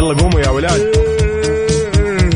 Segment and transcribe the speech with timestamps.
[0.00, 0.80] يلا قوموا يا ولاد.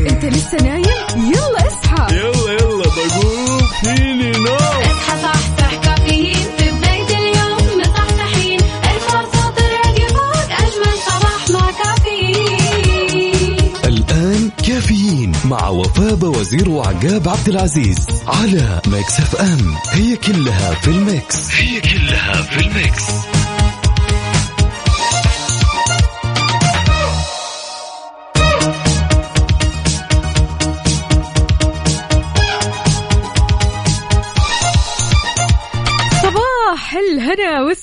[0.09, 0.85] انت لسه نايم؟
[1.17, 2.15] يلا اصحى.
[2.15, 4.55] يلا يلا بقوم فيني نوم.
[4.55, 6.35] اصحى صحصح كافيين.
[6.57, 8.59] في بداية اليوم مصحصحين.
[8.59, 13.59] الفرصة تراك فوق أجمل صباح مع كافيين.
[13.85, 17.97] الآن كافيين مع وفاء وزير وعقاب عبد العزيز
[18.27, 19.75] على Mix FM.
[19.91, 21.51] هي كلها في ال Mix.
[21.51, 23.03] هي كلها في ال Mix.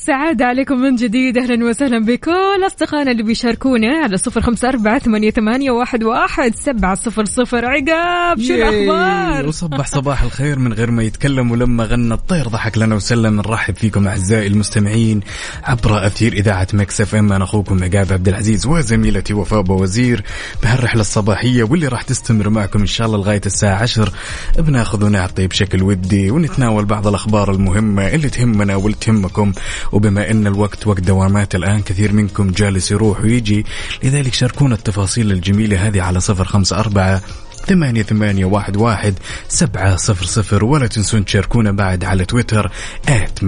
[0.08, 1.38] الهنا والسعادة عليكم من جديد.
[1.38, 6.94] أهلا وسهلا بكل أصدقائنا اللي بيشاركونا على صفر خمسة أربعة ثمانية, ثمانية واحد, واحد سبعة
[6.94, 7.64] صفر صفر.
[7.64, 8.54] عقاب شو.
[8.54, 13.36] الأخبار؟ وصبح صباح الخير من غير ما يتكلم ولما غنى الطير ضحك لنا وسلم.
[13.36, 15.20] نرحب فيكم أعزائي المستمعين
[15.64, 17.32] عبر أثير إذاعة Mix FM.
[17.32, 20.24] أنا أخوكم عقاب عبد العزيز وزميلتي وفاء وزير
[20.62, 24.12] بهالرحلة الصباحية واللي راح تستمر معكم إن شاء الله لغاية الساعة 10
[24.58, 29.52] بناخذ ونعطي بشكل ودي ونتناول بعض الأخبار المهمة اللي تهمنا واللي تهمكم
[29.92, 33.66] وبما إن الوقت وقت دوامات الآن كثير منكم جالس يروح ويجي.
[34.02, 37.22] لذلك شاركونا التفاصيل الجميلة هذه على صفر خمسة أربعة
[37.66, 39.14] ثمانية ثمانية واحد واحد
[39.48, 40.64] سبعة صفر صفر.
[40.64, 42.70] ولا تنسون تشاركونا بعد على تويتر
[43.08, 43.44] at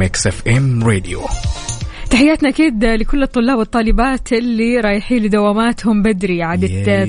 [0.82, 1.22] راديو
[2.14, 6.42] تحياتنا أكيد لكل الطلاب والطالبات اللي رايحين لدواماتهم بدري.
[6.42, 6.60] عاد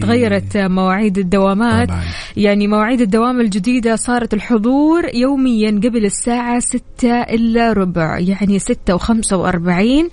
[0.01, 1.87] تغيرت مواعيد الدوامات.
[1.87, 2.03] طبعا.
[2.37, 8.19] يعني مواعيد الدوام الجديدة صارت الحضور يوميا قبل الساعة 6 إلا ربع.
[8.19, 10.09] يعني 6 و45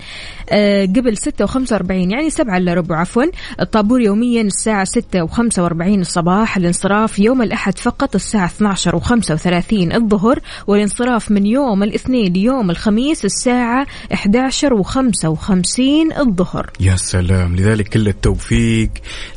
[0.49, 3.23] آه، قبل 6 و45 يعني 7 إلا ربع عفوا.
[3.59, 6.57] الطابور يوميا الساعة 6 و45 الصباح.
[6.57, 10.39] الانصراف يوم الأحد فقط الساعة 12 و35 الظهر.
[10.67, 16.69] والانصراف من يوم الاثنين ليوم الخميس الساعة 11 و 11:55 الظهر.
[16.79, 17.55] يا سلام.
[17.55, 18.89] لذلك كل التوفيق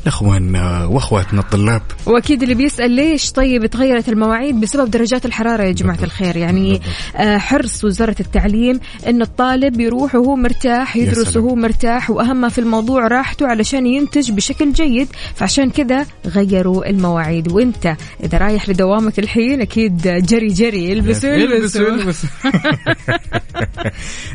[0.05, 1.81] لأخواننا وأخواتنا الطلاب.
[2.05, 6.81] وأكيد اللي بيسأل ليش طيب تغيرت المواعيد بسبب درجات الحرارة يا جماعة الخير؟ يعني
[7.15, 13.07] آه حرص وزارة التعليم إن الطالب يروح وهو مرتاح يدرس وهو مرتاح وأهم في الموضوع
[13.07, 15.07] راحته علشان ينتج بشكل جيد.
[15.35, 17.51] فعشان كذا غيروا المواعيد.
[17.51, 20.93] وإنت إذا رايح لدوامك الحين أكيد جري جري.
[20.93, 21.87] البسوا البسوا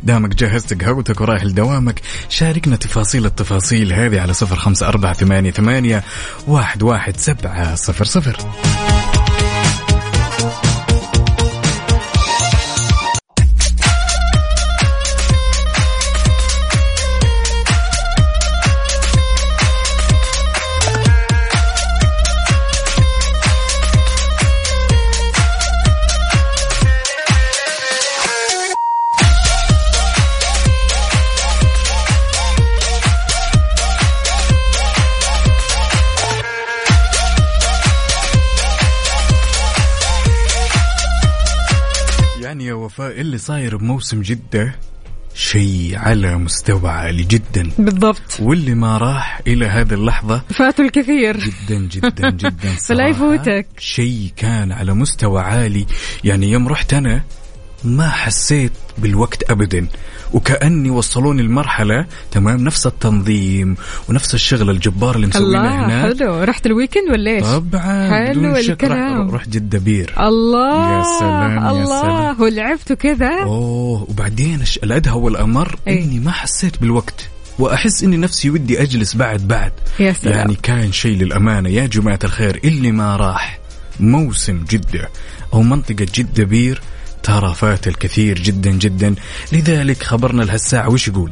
[0.02, 0.91] دامك جهزت قهوة.
[0.92, 2.00] قهوتك ورايح لدوامك.
[2.28, 6.04] شاركنا تفاصيل التفاصيل هذه على صفر خمسة أربعة ثمانية, ثمانية
[6.46, 8.36] واحد, واحد سبعة صفر صفر.
[43.02, 44.74] وفاء اللي صاير بموسم جدة
[45.34, 47.70] شيء على مستوى عالي جدا.
[47.78, 48.40] بالضبط.
[48.40, 51.36] واللي ما راح إلى هذه اللحظة فاتوا الكثير.
[51.36, 53.66] جدا جدا جدا فلا يفوتك.
[53.78, 55.86] شيء كان على مستوى عالي.
[56.24, 57.22] يعني يوم رحت أنا
[57.84, 59.86] ما حسيت بالوقت أبدا
[60.32, 63.76] وكأني وصلوني المرحلة تمام نفس التنظيم
[64.08, 69.28] ونفس الشغل الجبار اللي مسوينه هناك حلو رحت الويكند ولا إيش؟ طبعا حلو الكلام.
[69.28, 72.40] رح- رحت جدة بير الله يا سلام، يا الله سلام.
[72.42, 76.04] ولعبتوا كذا أوه وبعدين الأدهى والأمر إيه.
[76.04, 77.28] إني ما حسيت بالوقت
[77.58, 80.34] وأحس إني نفسي ودي أجلس بعد بعد يا سلام.
[80.38, 83.58] يعني كان شيء للأمانة يا جماعة الخير اللي ما راح
[84.00, 85.08] موسم جدة
[85.54, 86.80] أو منطقة جدة بير
[87.22, 89.14] ترى فات الكثير جدا جدا.
[89.52, 91.30] لذلك خبرنا لهالساعة وش يقول؟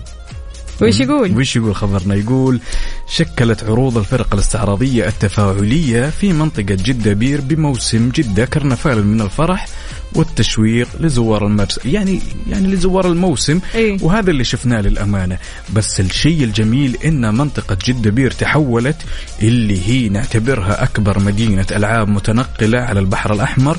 [0.83, 2.61] وش يقول؟ وش يقول خبرنا يقول
[3.09, 9.67] شكلت عروض الفرق الاستعراضية التفاعلية في منطقة جدة Pier بموسم جدة كرنفال من الفرح
[10.15, 12.21] والتشويق لزوار المرس يعني
[12.51, 13.97] يعني لزوار الموسم إيه.
[14.03, 15.39] وهذا اللي شفناه للأمانة
[15.75, 18.97] بس الشيء الجميل إن منطقة جدة Pier تحولت
[19.43, 23.77] اللي هي نعتبرها أكبر مدينة ألعاب متنقلة على البحر الأحمر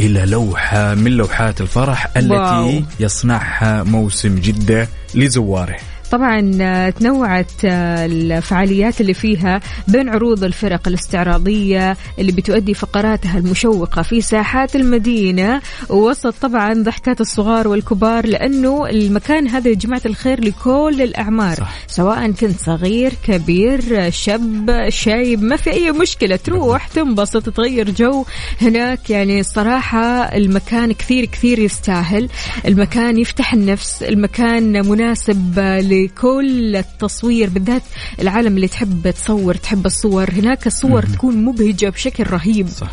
[0.00, 2.82] إلى لوحة من لوحات الفرح التي wow.
[3.00, 5.76] يصنعها موسم جدة لزواره
[6.12, 14.02] طبعا آه، تنوعت آه، الفعاليات اللي فيها بين عروض الفرق الاستعراضية اللي بتؤدي فقراتها المشوقة
[14.02, 21.02] في ساحات المدينة ووسط طبعا ضحكات الصغار والكبار لأنه المكان هذا يا جماعة الخير لكل
[21.02, 21.72] الأعمار صح.
[21.86, 28.24] سواء كنت صغير كبير شاب شايب ما في أي مشكلة تروح تنبسط تغير جو
[28.60, 32.28] هناك يعني الصراحة المكان كثير كثير يستاهل
[32.66, 35.58] المكان يفتح النفس المكان مناسب
[36.06, 37.82] بكل التصوير بالذات
[38.20, 42.68] العالم اللي تحب تصور تحب الصور هناك الصور تكون مبهجة بشكل رهيب.
[42.68, 42.90] صح.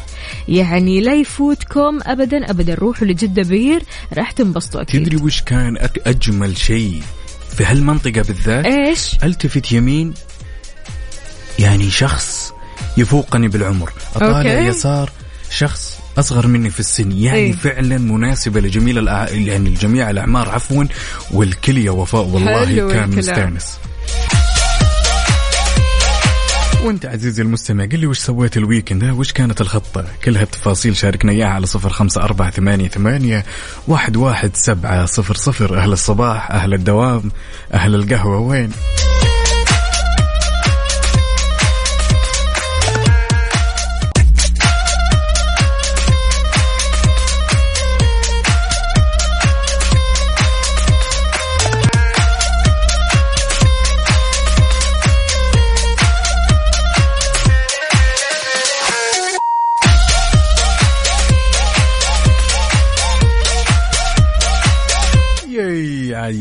[0.47, 2.73] يعني لا يفوتكم ابدا ابدا.
[2.73, 3.83] روحوا لجدة Pier
[4.13, 5.03] راح تنبسطوا أكيد.
[5.03, 5.77] تدري وش كان
[6.07, 7.01] أجمل شيء
[7.57, 10.13] في هالمنطقة بالذات؟ إيش؟ ألتفت يمين
[11.59, 12.53] يعني شخص
[12.97, 13.91] يفوقني بالعمر.
[14.15, 14.67] أطالع okay.
[14.67, 15.11] يسار
[15.49, 17.11] شخص أصغر مني في السن.
[17.11, 17.51] يعني إيه.
[17.53, 19.29] فعلا مناسبة لجميع الأع...
[19.29, 20.49] يعني لجميع الأعمار.
[20.49, 20.83] عفوا
[21.31, 23.17] والكل يا وفاء والله كان.
[23.17, 23.79] مستانس.
[26.83, 31.31] وأنت عزيزي المستمع قل لي وش سويت ال weekend؟ وش كانت الخطة؟ كل هالتفاصيل شاركنا
[31.31, 33.45] إياها على صفر خمسة أربعة ثمانية, ثمانية
[33.87, 35.77] واحد, واحد سبعة صفر صفر.
[35.77, 37.31] أهل الصباح أهل الدوام
[37.73, 38.39] أهل القهوة.
[38.39, 38.71] وين؟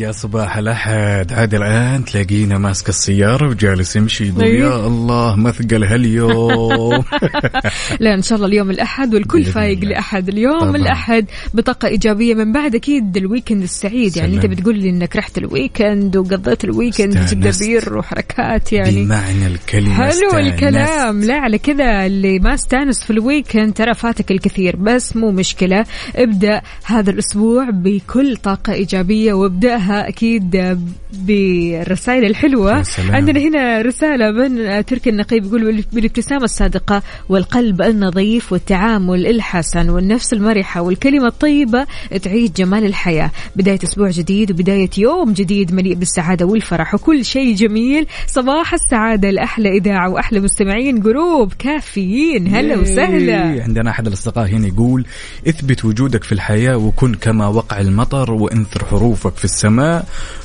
[0.08, 4.70] يا صباح الأحد عاد الآن تلاقينا ماسك السيارة وجالس يمشي يقول أيوه.
[4.70, 7.04] يا الله مثقل هاليوم
[8.00, 9.78] لا إن شاء الله اليوم الأحد والكل فايق.
[9.84, 10.76] لأحد اليوم طبعاً.
[10.76, 14.54] الأحد بطاقة إيجابية من بعد أكيد ال weekend السعيد يعني أنت سلام.
[14.54, 17.62] بتقول لي إنك رحت ال weekend وقضيت ال weekend جدة استأنست.
[17.62, 20.38] Pier وحركات يعني بمعنى الكلمة حلو.
[20.38, 25.30] الكلام لا على كذا اللي ما استأنس في ال weekend ترى فاتك الكثير بس مو
[25.30, 25.84] مشكلة
[26.16, 30.78] ابدأ هذا الأسبوع بكل طاقة إيجابية وابدأها أكيد
[31.12, 32.78] بالرسائل الحلوة.
[32.78, 33.14] يا سلام.
[33.14, 40.80] عندنا هنا رسالة من تركي النقيب يقول بالابتسامة الصادقة والقلب النظيف والتعامل الحسن والنفس المرحة
[40.80, 41.86] والكلمة الطيبة
[42.22, 43.30] تعيد جمال الحياة.
[43.56, 48.06] بداية أسبوع جديد وبداية يوم جديد مليء بالسعادة والفرح وكل شيء جميل.
[48.26, 52.54] صباح السعادة لأحلى إذاعة وأحلى مستمعين جروب كافيين.
[52.54, 52.78] هلا.
[52.78, 53.62] وسهلا.
[53.62, 55.06] عندنا أحد الأصدقاء هنا يقول
[55.48, 59.87] اثبت وجودك في الحياة وكن كما وقع المطر وانثر حروفك في السماء.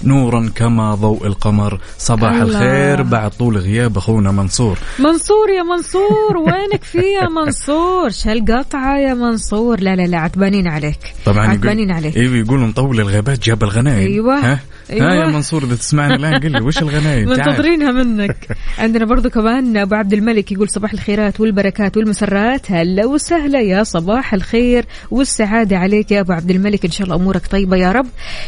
[0.03, 1.79] نورا كما ضوء القمر.
[1.97, 2.43] صباح الله.
[2.43, 3.01] الخير.
[3.01, 4.77] بعد طول غياب أخونا منصور.
[4.99, 6.37] منصور يا منصور.
[6.37, 10.99] وينك في يا منصور؟ شالقطعة يا منصور؟ لا لا لا عتبانين عليك.
[11.25, 12.17] طبعا عتبانين عليك.
[12.17, 14.11] أيوه يقولوا مطول الغابات جاب الغنايم.
[14.11, 14.39] أيوة.
[14.39, 14.59] ها؟
[14.89, 15.11] أيوة.
[15.11, 17.29] ها يا منصور إذا تسمعنا الآن قل لي وش الغنايم.
[17.29, 18.57] منتظرينها منك.
[18.79, 22.71] عندنا برضو كمان أبو عبد الملك يقول صباح الخيرات والبركات والمسرات.
[22.71, 26.85] هلا وسهلا يا صباح الخير والسعادة عليك يا أبو عبد الملك.
[26.85, 28.07] إن شاء الله أمورك طيبة يا رب.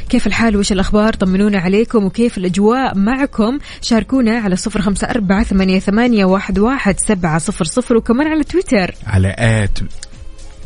[0.10, 3.60] كيف الحال؟ وش الأخبار؟ طمنونا عليكم وكيف الأجواء معكم.
[3.82, 8.96] شاركونا على صفر أربعة ثمانية, ثمانية واحد, واحد سبعة صفر صفر وكمان على تويتر.
[9.08, 9.80] على at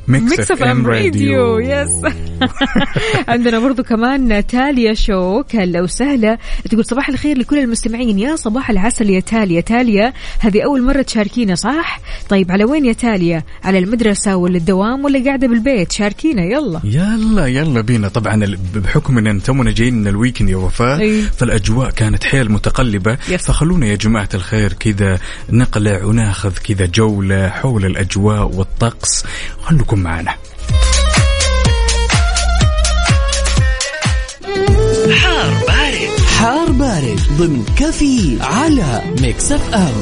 [0.10, 1.90] Mix FM Radio yes
[3.28, 6.38] عندنا برضو كمان تاليا show هلا وسهلا.
[6.70, 8.20] تقول صباح الخير لكل المستمعين.
[8.20, 9.62] يا صباح العسل يا تاليا.
[9.62, 15.06] تاليا هذه أول مرة تشاركينا صح؟ طيب على وين يا تاليا؟ على المدرسة ولا الدوام
[15.06, 16.82] ولا قاعدة بالبيت؟ شاركينا يلا.
[16.84, 18.08] يلا يلا بينا.
[18.08, 21.22] طبعا بحكم إن تونا جايين من ال weekend يا وفاء.
[21.22, 23.18] فالأجواء كانت حيل متقلبة.
[23.30, 23.46] yes.
[23.46, 25.20] فخلونا يا جماعة الخير كذا
[25.50, 29.26] نقلع وناخذ كذا جولة حول الأجواء والطقس.
[30.00, 30.32] خلوكم معنا.
[35.12, 36.10] حار بارد.
[36.40, 39.94] حار بارد ضمن كافيين على Mix FM.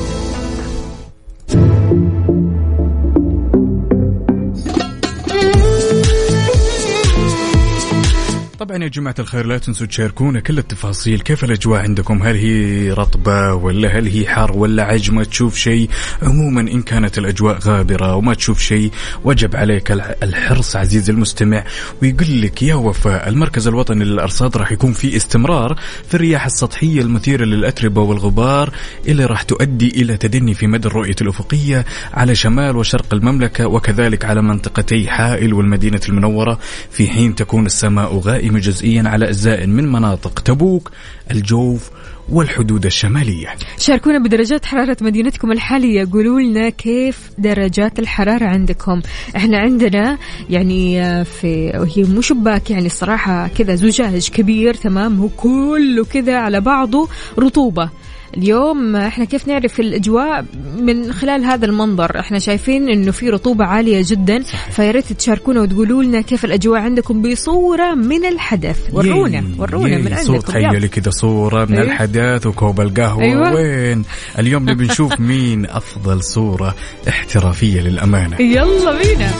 [8.59, 11.19] طبعا يا جماعة الخير لا تنسوا تشاركونا كل التفاصيل.
[11.21, 15.89] كيف الأجواء عندكم؟ هل هي رطبة ولا هل هي حر ولا عجمة تشوف شيء.
[16.21, 18.91] عموما إن كانت الأجواء غابرة وما تشوف شيء
[19.23, 19.91] وجب عليك
[20.23, 21.63] الحرص عزيزي المستمع.
[22.01, 27.45] ويقول لك يا وفاء المركز الوطني للأرصاد راح يكون في استمرار في الرياح السطحية المثيرة
[27.45, 28.73] للأتربة والغبار.
[29.07, 34.41] اللي راح تؤدي إلى تدني في مدى الرؤية الأفقية على شمال وشرق المملكة وكذلك على
[34.41, 36.59] منطقتي حائل والمدينة المنورة.
[36.91, 38.15] في حين تكون السماء
[38.47, 40.91] غائمة جزئيا على أجزاء من مناطق تبوك
[41.31, 41.89] الجوف
[42.29, 43.47] والحدود الشمالية.
[43.77, 46.07] شاركونا بدرجات حرارة مدينتكم الحالية.
[46.13, 49.01] قولوا لنا كيف درجات الحرارة عندكم؟
[49.35, 50.17] إحنا عندنا
[50.49, 56.37] يعني آه، في هي مو شباك يعني الصراحة كذا زجاج كبير تمام؟ هو كله كذا
[56.37, 57.89] على بعضه رطوبة.
[58.37, 60.45] اليوم إحنا كيف نعرف الأجواء
[60.79, 66.03] من خلال هذا المنظر؟ إحنا شايفين إنه في رطوبة عالية جدا فيا ريت تشاركونا وتقولوا
[66.03, 68.77] لنا كيف الأجواء عندكم بصورة من الحدث.
[68.93, 70.87] ورونا ورونا ياي، من عندكم تخيلي يلا.
[70.87, 71.85] كذا صورة من أيوة.
[71.85, 73.23] الحدث وكوب القهوة.
[73.23, 73.53] أيوة.
[73.53, 74.03] وين؟
[74.39, 76.75] اليوم نبي نشوف مين أفضل صورة
[77.07, 78.41] احترافية للأمانة.
[78.41, 79.31] يلا بينا.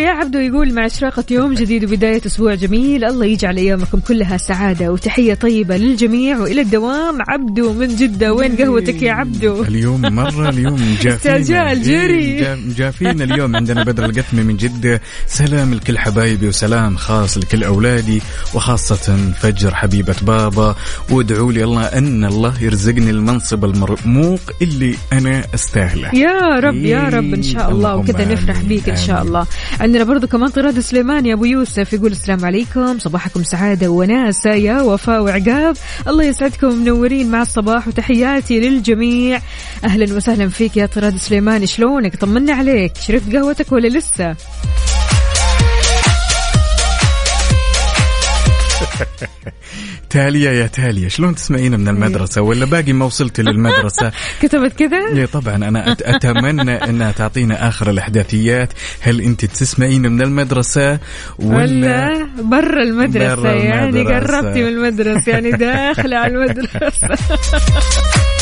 [0.00, 4.92] يا عبدو يقول مع إشراقة يوم جديد وبداية أسبوع جميل الله يجعل أيامكم كلها سعادة
[4.92, 7.18] وتحية طيبة للجميع وإلى الدوام.
[7.28, 11.74] عبدو من جدة وين قهوتك يا عبدو؟ اليوم مرة اليوم جافينا.
[11.74, 12.24] جري.
[12.24, 15.00] إيه، جافينا اليوم عندنا بدر القثمي من جدة.
[15.26, 18.22] سلام لكل حبايبي وسلام خاص لكل أولادي
[18.54, 20.76] وخاصة فجر حبيبة بابا.
[21.10, 26.14] وادعوا لي الله أن الله يرزقني المنصب المرموق اللي أنا أستاهله.
[26.14, 27.90] يا رب يا رب إن شاء الله.
[27.94, 29.22] اللهم وكذا نفرح بيك إن شاء.
[29.22, 29.46] الله.
[29.90, 32.98] عندنا برضو كمان طراد سليمان يا أبو يوسف يقول السلام عليكم.
[32.98, 35.76] صباحكم سعادة وناسه يا وفاء وعقاب.
[36.08, 39.40] الله يسعدكم منورين مع الصباح وتحياتي للجميع.
[39.84, 41.66] أهلا وسهلا فيك يا طراد سليمان.
[41.66, 42.96] شلونك؟ طمنا عليك.
[42.96, 44.36] شربت قهوتك ولا لسه؟
[50.10, 51.08] تالية يا تالية.
[51.08, 54.12] شلون تسمعينا من المدرسة؟ ولا باقي ما وصلت للمدرسة؟
[54.42, 55.54] كتبت كذا؟ إيه طبعا.
[55.56, 58.72] أنا أت- أتمنى انها تعطينا آخر الأحداثيات.
[59.00, 60.98] هل أنت تسمعين من المدرسة؟
[61.38, 64.40] ولا ولا برا المدرسة؟ برا يعني المدرسة.
[64.40, 67.08] قربتي من المدرسة يعني داخلة على المدرسة.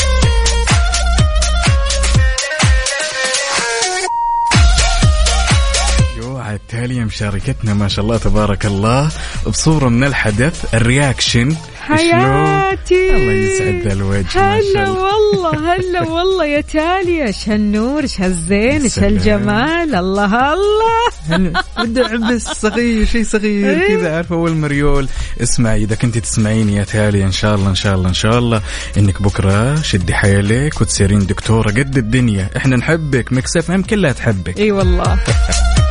[6.73, 9.11] التالية مشاركتنا ما شاء الله تبارك الله
[9.47, 11.55] بصورة من الحدث الرياكشن.
[11.81, 15.03] حياتي؟ الله يسعد الوجه هلا الله.
[15.03, 18.99] والله هلا والله يا تاليا إيش هالنور إيش هالزين إيش.
[18.99, 21.63] هالجمال الله الله!
[21.77, 23.97] بده عبس صغير شيء صغير إيه.
[23.97, 25.07] كذا عارفه أول مريول.
[25.41, 28.61] اسمعي إذا كنت تسمعيني يا تالي إن شاء الله إن شاء الله إن شاء الله.
[28.97, 32.49] إنك بكرة شدي حيلك وتصيرين دكتورة قد الدنيا.
[32.57, 34.57] إحنا نحبك مكسف إم كلها تحبك.
[34.59, 35.19] إي والله.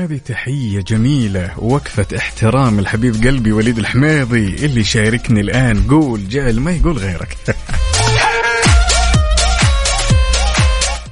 [0.00, 5.82] وهذه تحية جميلة ووقفة احترام الحبيب قلبي وليد الحميضي اللي شاركني الآن.
[5.82, 7.36] قول جعل ما يقول غيرك.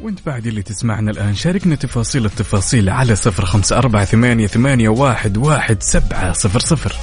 [0.01, 5.37] وانت بعد اللي تسمعنا الآن شاركنا تفاصيل التفاصيل على صفر خمسة أربعة ثمانية, ثمانية واحد,
[5.37, 6.97] واحد سبعة صفر صفر.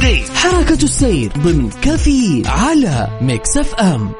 [0.00, 4.12] update حركة السير ضمن كافيين على Mix FM.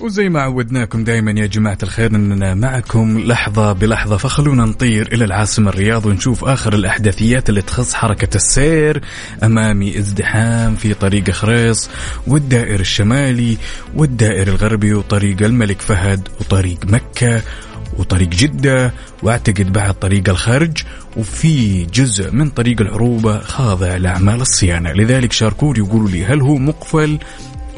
[0.00, 5.70] وزي ما عودناكم دائما يا جماعة الخير إننا معكم لحظة بلحظة فخلونا نطير إلى العاصمة
[5.70, 9.02] الرياض ونشوف آخر الأحداثيات اللي تخص حركة السير
[9.42, 11.90] أمامي ازدحام في طريق خريص
[12.26, 13.56] والدائر الشمالي
[13.96, 17.42] والدائر الغربي وطريق الملك فهد وطريق مكة
[17.98, 18.92] وطريق جدة
[19.22, 20.78] وأعتقد بعد طريق الخرج
[21.16, 24.92] وفي جزء من طريق العروبة خاضع لأعمال الصيانة.
[24.92, 27.18] لذلك شاركوني وقولوا لي هل هو مقفل؟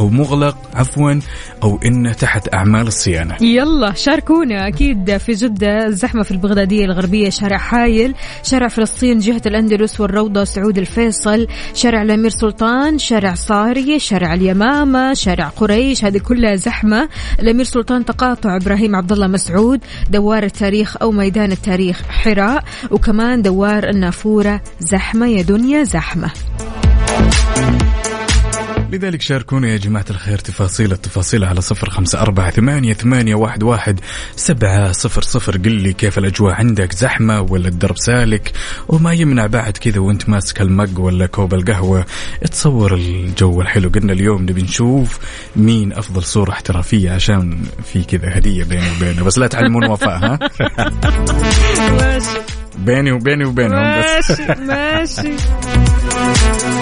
[0.01, 1.21] أو مغلق عفوا
[1.63, 3.37] أو إنه تحت أعمال الصيانة.
[3.41, 10.01] يلا شاركونا أكيد في جدة الزحمة في البغدادية الغربية شارع حايل شارع فلسطين جهة الأندلس
[10.01, 17.09] والروضة سعود الفيصل شارع الأمير سلطان شارع صاري شارع اليمامة شارع قريش هذه كلها زحمة.
[17.41, 19.81] الأمير سلطان تقاطع إبراهيم عبد الله مسعود
[20.11, 26.31] دوار التاريخ أو ميدان التاريخ حراء وكمان دوار النافورة زحمة يا دنيا زحمة.
[28.93, 34.01] لذلك شاركونا يا جماعة الخير تفاصيل التفاصيل على صفر خمسة أربعة ثمانية, ثمانية واحد, واحد
[34.37, 35.57] سبعة صفر صفر.
[35.57, 38.53] قل لي كيف الأجواء؟ عندك زحمة ولا الدرب سالك؟
[38.89, 42.07] وما يمنع بعد كذا وانت ماسك المج ولا كوب القهوة؟
[42.51, 43.89] تصور الجو الحلو.
[43.89, 45.19] قلنا اليوم نبي نشوف
[45.57, 49.25] مين أفضل صورة احترافية عشان في كذا هدية بيني وبينه.
[49.25, 50.39] بس لا تعلمون وفاء ها؟
[52.87, 54.31] بيني وبيني وبينهم بس.
[54.31, 55.37] ماشي ماشي.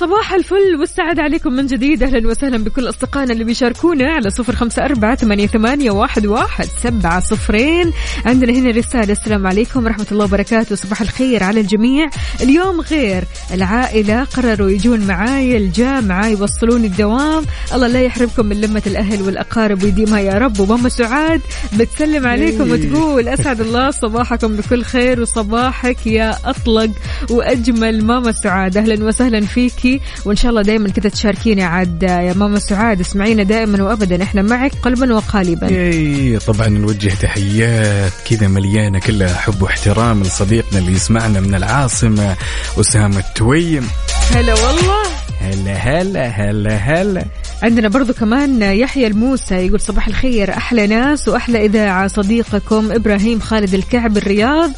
[0.00, 2.02] صباح الفل والسعادة عليكم من جديد.
[2.02, 7.20] أهلا وسهلا بكل أصدقائنا اللي بيشاركونا على صفر خمسة أربعة ثمانية, ثمانية واحد, واحد سبعة
[7.20, 7.92] صفرين.
[8.26, 10.76] عندنا هنا رسالة السلام عليكم ورحمة الله وبركاته.
[10.76, 12.10] صباح الخير على الجميع.
[12.40, 17.44] اليوم غير العائلة قرروا يجون معاي الجامعة يوصلوني الدوام.
[17.74, 20.60] الله لا يحرمكم من لمة الأهل والأقارب ويديمها يا رب.
[20.60, 21.40] وماما سعاد
[21.78, 26.90] بتسلم عليكم وتقول أسعد الله صباحكم بكل خير وصباحك يا أطلق
[27.30, 28.04] وأجمل.
[28.04, 29.89] ماما سعاد أهلا وسهلا فيكي.
[30.24, 33.00] وإن شاء الله دائما كذا تشاركينا عاد يا ماما سعاد.
[33.00, 35.68] اسمعينا دائما وأبدا إحنا معك قلبا وقالبا.
[35.68, 42.36] اي طبعا نوجه تحيات كذا مليانة كلها حب واحترام لصديقنا اللي يسمعنا من العاصمة
[42.80, 43.88] أسامة التويم.
[44.30, 44.99] هلا والله.
[45.40, 47.24] هلا هلا هلا هلا.
[47.62, 52.06] عندنا برضو كمان يحيى الموسى يقول صباح الخير أحلى ناس وأحلى إذاعة.
[52.06, 54.70] صديقكم إبراهيم خالد الكعب الرياض.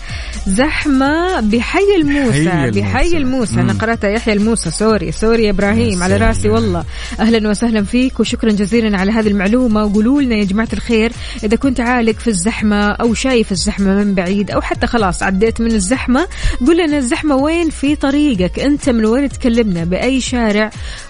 [0.47, 2.81] زحمة بحي الموسى حي الموسى.
[2.81, 3.61] بحي الموسى.
[3.61, 3.73] أنا.
[3.73, 4.71] قرأتها يحيى الموسى.
[4.71, 6.49] sorry sorry إبراهيم على رأسي.
[6.49, 6.85] والله.
[7.21, 9.85] أهلا وسهلا فيك وشكرا جزيلا على هذه المعلومة.
[9.85, 11.13] وقولوا لنا يا جماعة الخير
[11.45, 15.73] إذا كنت عالق في الزحمة أو شايف الزحمة من بعيد أو حتى خلاص عديت من
[15.73, 16.27] الزحمة
[16.67, 20.52] قول لنا الزحمة وين في طريقك؟ أنت من وين تكلمنا؟ بأي شارع؟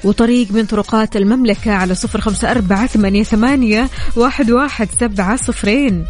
[0.05, 6.05] وطريق من طرقات المملكة على صفر خمسة أربعة ثمانية, ثمانية واحد, واحد سبعة صفرين.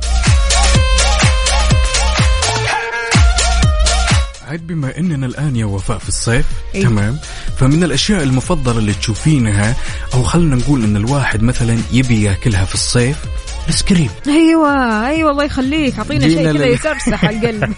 [4.52, 6.46] عاد بما إننا الآن يا وفاء في الصيف.
[6.74, 6.82] إيه.
[6.82, 7.18] تمام؟
[7.56, 9.76] فمن الأشياء المفضلة اللي تشوفينها
[10.14, 13.16] أو خلينا نقول إن الواحد مثلا يبي ياكلها في الصيف
[13.62, 15.98] الايس كريم أيوة أيوة الله يخليك.
[15.98, 17.72] أعطينا جينا شيء كذا يسرسح القلب.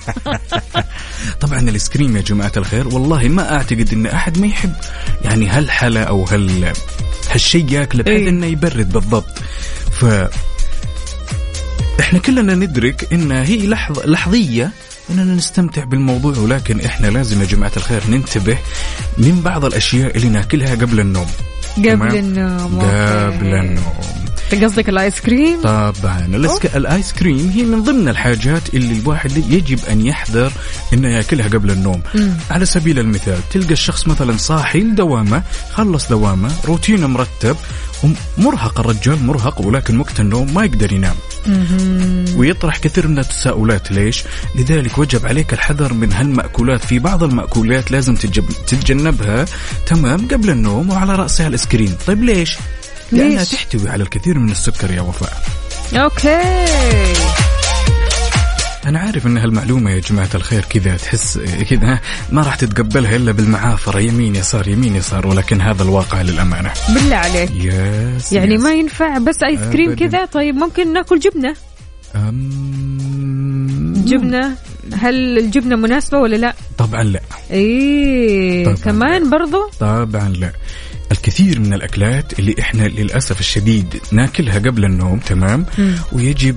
[1.43, 4.73] طبعا الايس كريم يا جماعة الخير والله ما أعتقد إن أحد ما يحب
[5.25, 6.73] يعني هالحلا أو هال
[7.31, 8.29] هالشيء ياكله بحيث إيه.
[8.29, 9.39] إنه يبرد بالضبط.
[9.93, 10.05] ف
[12.01, 14.71] إحنا كلنا ندرك إن هي لحظه لحظية
[15.11, 18.59] إننا نستمتع بالموضوع ولكن إحنا لازم يا جماعة الخير ننتبه
[19.19, 21.27] من بعض الأشياء اللي ناكلها قبل النوم
[21.77, 23.47] قبل؟ النوم قبل.
[23.55, 24.24] النوم
[24.55, 26.77] قصدك الآيس كريم طبعا الاسك...
[26.77, 30.53] الايس كريم هي من ضمن الحاجات اللي الواحد يجب أن يحذر
[30.93, 32.03] إنه يأكلها قبل النوم.
[32.15, 32.33] مم.
[32.51, 37.57] على سبيل المثال تلقى الشخص مثلا صاحي لدوامة خلص دوامة روتينه مرتب
[38.39, 41.15] مرهق الرجال مرهق ولكن وقت النوم ما يقدر ينام.
[42.37, 44.25] ويطرح كثير من التساؤلات ليش؟
[44.59, 46.85] لذلك وجب عليك الحذر من هالمأكولات.
[46.85, 48.15] في بعض المأكولات لازم.
[48.67, 49.45] تتجنبها
[49.87, 52.59] تمام قبل النوم وعلى رأسها الاسكريم طيب ليش؟
[53.13, 55.43] لأنها ليش؟ تحتوي على الكثير من السكر يا وفاء.
[55.95, 56.65] أوكي.
[58.87, 61.39] أنا عارف إن هالمعلومة يا جماعة الخير كذا تحس
[61.71, 62.01] كذا
[62.33, 66.71] ما راح تتقبلها إلا بالمعافرة يمين يسار يمين يسار ولكن هذا الواقع للأمانة.
[66.89, 67.51] بالله عليك.
[67.51, 68.63] yes يعني yes.
[68.63, 69.95] ما ينفع بس ايس كريم.
[69.95, 71.55] كذا؟ طيب ممكن ناكل جبنة؟
[72.17, 73.95] أم...
[74.07, 74.55] جبنة؟
[74.95, 77.21] هل الجبنة مناسبة ولا لا؟ طبعا لا.
[77.51, 80.53] إيه طبعاً كمان برضو؟ طبعا لا.
[81.13, 85.95] الكثير من الأكلات اللي إحنا للأسف الشديد ناكلها قبل النوم تمام؟ مم.
[86.13, 86.57] ويجب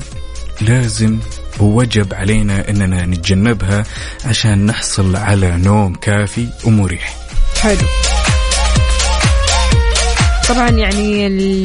[0.62, 1.19] لازم
[1.60, 3.83] ووجب علينا أننا نتجنبها
[4.25, 7.15] عشان نحصل على نوم كافي ومريح.
[7.62, 8.16] حلو.
[10.49, 11.21] طبعا يعني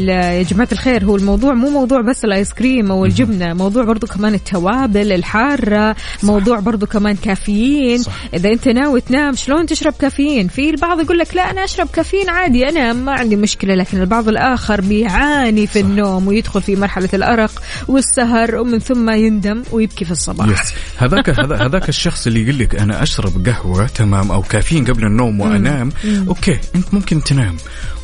[0.07, 4.35] يا جماعة الخير هو الموضوع مو موضوع بس الآيس كريم أو الجبنة موضوع برضو كمان
[4.35, 7.99] التوابل الحارة موضوع برضو كمان كافيين.
[7.99, 8.13] صح.
[8.35, 12.29] إذا أنت ناوي تنام شلون تشرب كافيين؟ في البعض يقول لك لا أنا أشرب كافيين
[12.29, 13.75] عادي أنا ما عندي مشكلة.
[13.75, 20.05] لكن البعض الآخر بيعاني في النوم ويدخل في مرحلة الأرق والسهر ومن ثم يندم ويبكي
[20.05, 20.49] في الصباح.
[20.49, 20.73] yes.
[20.97, 25.41] هذاك هذا هذاك الشخص اللي يقول لك أنا أشرب قهوة تمام أو كافيين قبل النوم
[25.41, 25.93] وأنام.
[26.29, 27.57] okay أنت ممكن تنام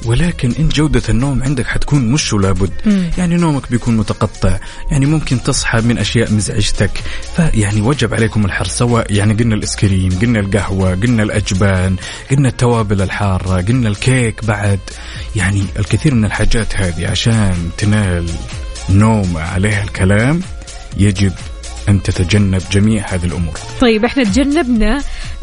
[0.07, 2.71] ولكن أنت جودة النوم عندك حتكون مش ولابد
[3.19, 4.59] يعني نومك بيكون متقطع.
[4.91, 6.91] يعني ممكن تصحى من أشياء مزعجتك.
[7.37, 8.79] فيعني وجب عليكم الحرص.
[8.79, 11.97] سواء يعني قلنا الإسكريم قلنا القهوة قلنا الأجبان
[12.31, 14.81] قلنا التوابل الحارة قلنا الكيك بعد.
[15.37, 18.31] يعني الكثير من الحاجات هذه عشان تنال
[18.91, 20.41] نوم عليها الكلام
[20.97, 21.33] يجب
[21.89, 23.59] أن تتجنب جميع هذه الأمور.
[23.81, 25.03] طيب إحنا تجنبنا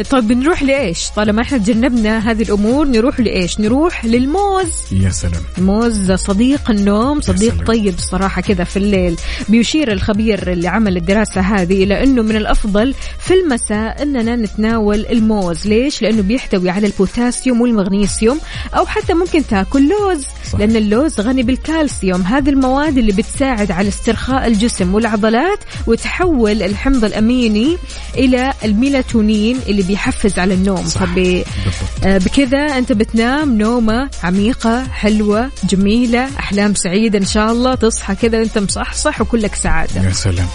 [0.09, 4.71] طيب بنروح لإيش؟ طالما إحنا تجنبنا هذه الأمور نروح لإيش؟ نروح للموز.
[4.91, 5.41] يا سلام.
[5.57, 7.63] موز صديق النوم صديق.
[7.67, 9.15] طيب الصراحة كذا في الليل.
[9.49, 15.67] بيشير الخبير اللي عمل الدراسة هذه إلى أنه من الأفضل في المساء أننا نتناول الموز.
[15.67, 18.39] ليش؟ لأنه بيحتوي على البوتاسيوم والمغنيسيوم
[18.73, 20.25] أو حتى ممكن تاكل لوز.
[20.51, 20.59] صح.
[20.59, 22.21] لأن اللوز غني بالكالسيوم.
[22.21, 27.77] هذه المواد اللي بتساعد على استرخاء الجسم والعضلات وتحول الحمض الأميني
[28.17, 30.87] إلى الميلاتونين اللي بيحفز على النوم.
[30.87, 31.03] صح.
[31.03, 32.05] فبي بالضبط.
[32.05, 38.39] آه، بكذا أنت بتنام نومة عميقة حلوة جميلة أحلام سعيدة إن شاء الله تصحى كذا
[38.39, 40.03] وانت مصحصح وكلك سعادة.
[40.03, 40.47] يا سلام.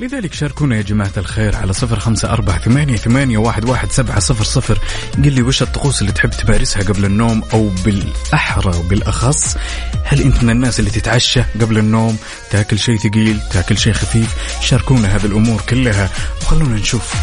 [0.00, 4.44] لذلك شاركونا يا جماعة الخير على صفر خمسة أربعة ثمانية, ثمانية واحد, واحد سبعة صفر
[4.44, 4.78] صفر.
[5.14, 9.56] قل لي وش الطقوس اللي تحب تمارسها قبل النوم أو بالأحرى وبالأخص
[10.04, 12.16] هل أنت من الناس اللي تتعشى قبل النوم؟
[12.50, 16.10] تاكل شيء ثقيل تاكل شيء خفيف؟ شاركونا هذه الأمور كلها.
[16.42, 17.14] وخلونا نشوف.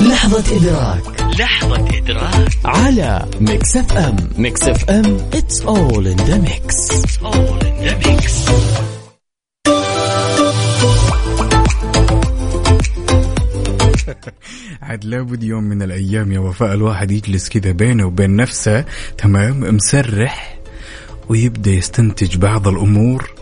[0.00, 1.13] لحظة إدراك.
[1.38, 2.48] لحظة إدراك.
[2.64, 6.90] على Mix FM Mix FM it's all in the mix.
[6.90, 8.50] It's all in the mix.
[14.82, 18.84] عاد لابد يوم من الأيام يا وفاء الواحد يجلس كذا بينه وبين نفسه
[19.18, 20.58] تمام مسرح
[21.28, 23.33] ويبدأ يستنتج بعض الأمور.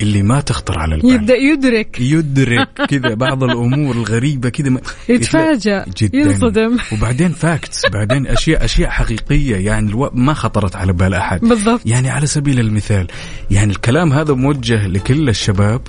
[0.00, 1.10] اللي ما تخطر على البال.
[1.10, 2.00] يبدأ يدرك.
[2.00, 4.80] يدرك كذا بعض الأمور الغريبة كذا.
[5.08, 6.18] يتفاجأ، جدا.
[6.18, 6.76] ينصدم.
[6.92, 9.56] وبعدين فاكتس بعدين اشياء أشياء حقيقية.
[9.56, 10.10] يعني ألو...
[10.14, 11.40] ما خطرت على بال أحد.
[11.40, 11.80] بالضبط.
[11.86, 13.06] يعني على سبيل المثال
[13.50, 15.80] يعني الكلام هذا موجه لكل الشباب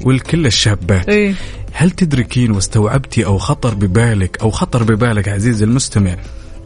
[0.00, 1.08] ولكل الشابات.
[1.08, 1.34] إيه.
[1.72, 6.16] هل تدركين واستوعبتي أو خطر ببالك أو خطر ببالك عزيزي المستمع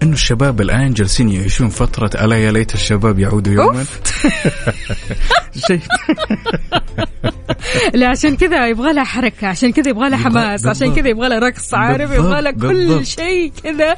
[0.03, 3.85] أنه الشباب الآن جالسين يعيشون فترة ألا يا ليت الشباب يعودوا يوما.
[5.67, 5.81] شيء.
[7.95, 10.95] لا عشان كذا يبغى لها حركة عشان كذا يبغى لها حماس عشان.
[10.95, 12.53] كذا يبغى لها رقص عارف يبغى لها.
[12.53, 13.97] كل شيء كذا.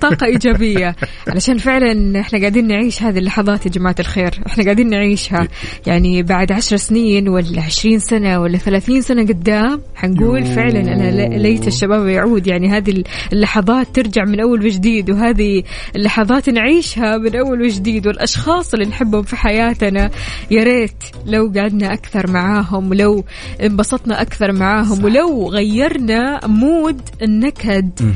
[0.00, 0.96] طاقة إيجابية.
[1.28, 4.40] علشان فعلا إحنا قاعدين نعيش هذه اللحظات يا جماعة الخير.
[4.46, 5.48] إحنا قاعدين نعيشها.
[5.86, 10.44] يعني بعد عشر سنين ولا عشرين سنة ولا ثلاثين سنة قدام حنقول.
[10.44, 12.46] فعلا أنا ليت الشباب يعود.
[12.46, 15.62] يعني هذه اللحظات ترجع من أول وجديد وهذه
[15.96, 18.06] اللحظات نعيشها من أول وجديد.
[18.06, 20.10] والأشخاص اللي نحبهم في حياتنا
[20.50, 22.75] يا ريت لو قعدنا أكثر معاهم.
[22.78, 23.24] ولو
[23.62, 28.14] انبسطنا أكثر معاهم ولو غيرنا mood النكد.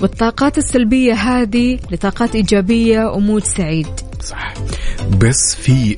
[0.00, 3.86] والطاقات السلبية هذه لطاقات إيجابية و mood سعيد.
[4.24, 4.54] صح.
[5.18, 5.96] بس في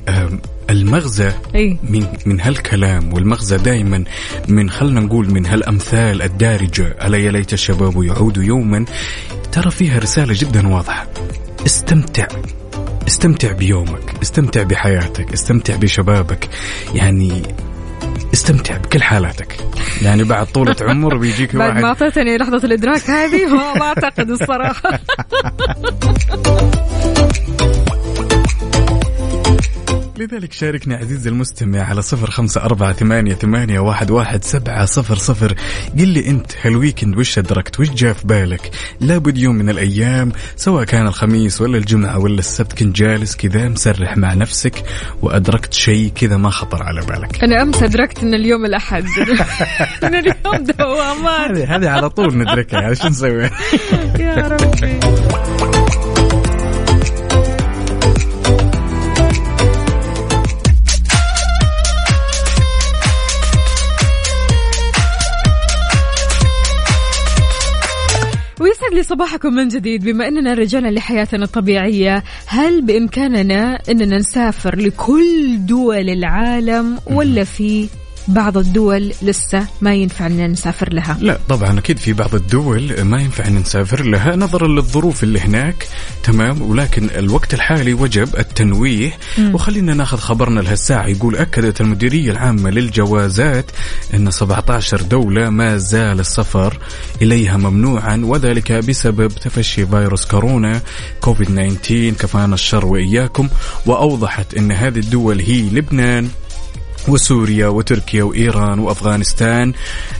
[0.69, 1.77] المغزى إي.
[1.83, 4.03] من من هالكلام والمغزى دائما
[4.47, 6.95] من خلنا نقول من هالأمثال الدارجة.
[7.05, 8.85] ألا يا ليت الشباب يعودوا يوما.
[9.51, 11.07] ترى فيها رسالة جدا واضحة.
[11.65, 12.27] استمتع.
[13.07, 14.15] استمتع بيومك.
[14.21, 15.33] استمتع بحياتك.
[15.33, 16.49] استمتع بشبابك.
[16.95, 17.41] يعني
[18.33, 19.57] استمتع بكل حالاتك.
[20.01, 24.29] يعني بعد طولة عمر بيجيك بعد ما واحد أعطيتني لحظة الإدراك هذه ما ما أعتقد
[24.29, 24.99] الصراحة.
[30.17, 35.55] لذلك شاركنا عزيزي المستمع على صفر خمسة أربعة ثمانية, ثمانية واحد, واحد سبعة صفر صفر.
[35.99, 40.83] قل لي أنت هالويكند وش أدركت؟ وش جاء في بالك؟ لابد يوم من الأيام سواء
[40.83, 44.83] كان الخميس ولا الجمعة ولا السبت كنت جالس كذا مسرح مع نفسك
[45.21, 47.43] وأدركت شيء كذا ما خطر على بالك.
[47.43, 49.05] أنا أمس أدركت إن اليوم الأحد.
[50.03, 51.51] إن اليوم دوامات.
[51.51, 53.43] هذه هذه على طول ندركها شو نسوي؟
[54.19, 54.99] يا ربي.
[68.87, 70.03] ويسعد لي صباحكم من جديد.
[70.03, 77.87] بما إننا رجعنا لحياتنا الطبيعية هل بإمكاننا إننا نسافر لكل دول العالم ولا في
[78.27, 81.17] بعض الدول لسه ما ينفع اننا نسافر لها.
[81.21, 85.87] لا طبعا أكيد في بعض الدول ما ينفع أن نسافر لها نظرا للظروف اللي هناك.
[86.23, 89.17] تمام ولكن الوقت الحالي وجب التنويه.
[89.53, 91.07] وخلينا ناخذ خبرنا لهالساعة.
[91.07, 93.71] يقول أكدت المديرية العامة للجوازات
[94.13, 96.77] أن 17 دولة ما زال السفر
[97.21, 100.81] إليها ممنوعا وذلك بسبب تفشي فيروس كورونا
[101.21, 103.49] كوفيد 19 كفانا الشر وإياكم.
[103.85, 106.29] وأوضحت أن هذه الدول هي لبنان.
[107.07, 109.73] وسوريا وتركيا وإيران وأفغانستان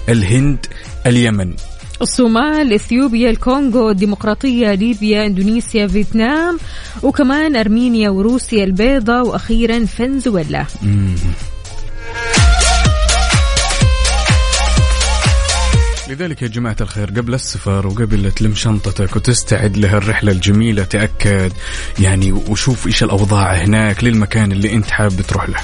[0.10, 0.66] الهند
[1.06, 1.54] اليمن.
[2.02, 6.58] الصومال إثيوبيا الكونغو الديمقراطية ليبيا إندونيسيا فيتنام
[7.04, 10.66] وكمان أرمينيا وروسيا البيضاء وأخيرا فنزويلا.
[16.10, 21.52] لذلك يا جماعة الخير قبل السفر وقبل تلم شنطتك وتستعد لها الرحلة الجميلة تأكد
[22.00, 25.58] يعني وشوف إيش الأوضاع هناك للمكان اللي أنت حابب تروح له.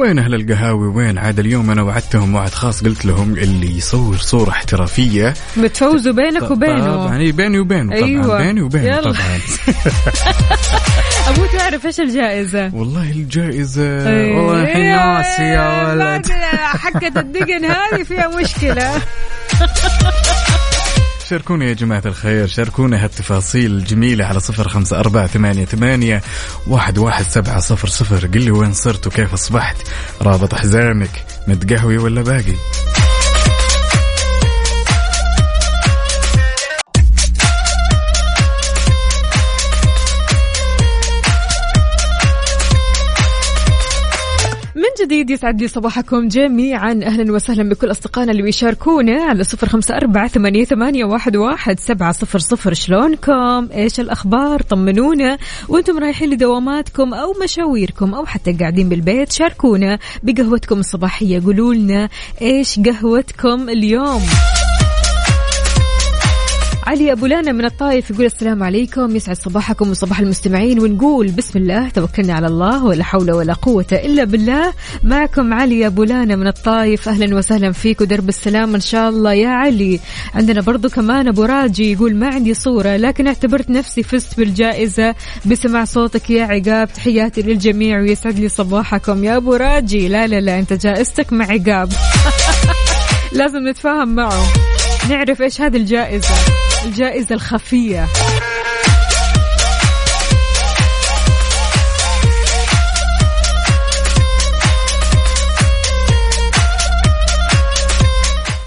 [0.00, 4.50] وين أهل القهاوي؟ وين؟ عاد اليوم أنا وعدتهم وعد خاص قلت لهم اللي يصور صورة
[4.50, 5.34] احترافية.
[5.56, 6.96] بتفوزوا بينك وبينه.
[6.96, 8.38] طبعا بيني وبينه طبعا أيوة.
[8.38, 9.00] بيني وبينه يلا.
[9.00, 9.38] طبعا.
[11.28, 14.36] ابو تعرف إيش الجائزة؟ والله الجائزة إيه.
[14.36, 16.26] والله الحين ناسي يا ولد.
[16.62, 18.92] حقة الدقن هذه فيها مشكلة.
[21.30, 26.22] شاركونا يا جماعة الخير شاركونا هالتفاصيل الجميلة على صفر خمسة أربعة ثمانية, ثمانية
[26.66, 28.26] واحد, واحد سبعة صفر صفر.
[28.26, 29.76] قل لي وين صرت وكيف أصبحت؟
[30.22, 32.54] رابط حزامك متقهوي ولا باقي؟
[45.10, 47.00] جديد يسعد لي صباحكم جميعا.
[47.02, 52.12] أهلا وسهلا بكل أصدقائنا اللي بيشاركونا على صفر خمسة أربعة ثمانية, ثمانية واحد, واحد سبعة
[52.12, 52.74] صفر صفر.
[52.74, 55.38] شلونكم؟ إيش الأخبار؟ طمنونا.
[55.68, 61.42] وأنتم رايحين لدواماتكم أو مشاويركم أو حتى قاعدين بالبيت شاركونا بقهوتكم الصباحية.
[61.44, 62.08] قولوا لنا
[62.42, 64.22] إيش قهوتكم اليوم؟
[66.86, 71.88] علي أبو لانا من الطايف يقول السلام عليكم يسعد صباحكم وصباح المستمعين ونقول بسم الله
[71.88, 74.72] توكلنا على الله ولا حول ولا قوة إلا بالله.
[75.02, 79.32] معكم علي أبو لانا من الطايف أهلا وسهلا فيك ودرب السلام إن شاء الله.
[79.32, 80.00] يا علي
[80.34, 85.14] عندنا برضو كمان أبو راجي يقول ما عندي صورة لكن اعتبرت نفسي فزت بالجائزة
[85.46, 86.92] بسمع صوتك يا عقاب.
[86.92, 89.24] تحياتي للجميع ويسعد لي صباحكم.
[89.24, 91.92] يا أبو راجي لا لا لا أنت جائزتك مع عقاب.
[93.38, 94.42] لازم نتفاهم معه.
[95.08, 96.69] نعرف إيش هذه الجائزة.
[96.84, 98.06] الجائزة الخفية.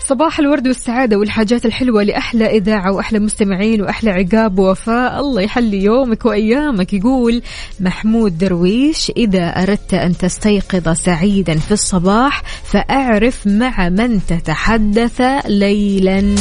[0.06, 5.20] صباح الورد والسعادة والحاجات الحلوة لأحلى إذاعة وأحلى مستمعين وأحلى عقاب ووفاء.
[5.20, 6.94] الله يحلي يومك وأيامك.
[6.94, 7.42] يقول
[7.80, 16.36] محمود درويش إذا أردت أن تستيقظ سعيدا في الصباح فأعرف مع من تتحدث ليلا.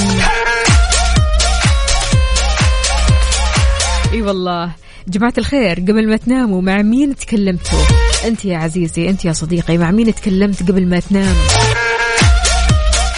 [4.13, 4.73] إي والله
[5.09, 7.79] جماعة الخير قبل ما تناموا مع مين تكلمتوا؟
[8.25, 11.35] أنت يا عزيزي أنت يا صديقي مع مين تكلمت قبل ما تنام؟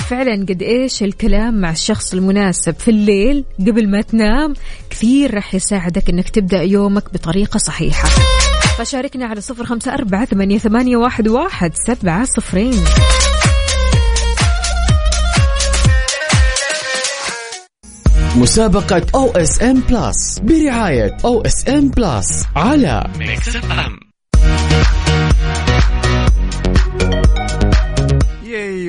[0.09, 4.55] فعلا قد إيش الكلام مع الشخص المناسب في الليل قبل ما تنام
[4.91, 8.09] كثير راح يساعدك إنك تبدأ يومك بطريقة صحيحة
[8.79, 12.85] فشاركنا على صفر خمسة أربعة ثمانية, ثمانية واحد, واحد سبعة صفرين
[18.37, 24.94] مسابقة أو اس ام بلس برعاية أو اس ام بلس على ياي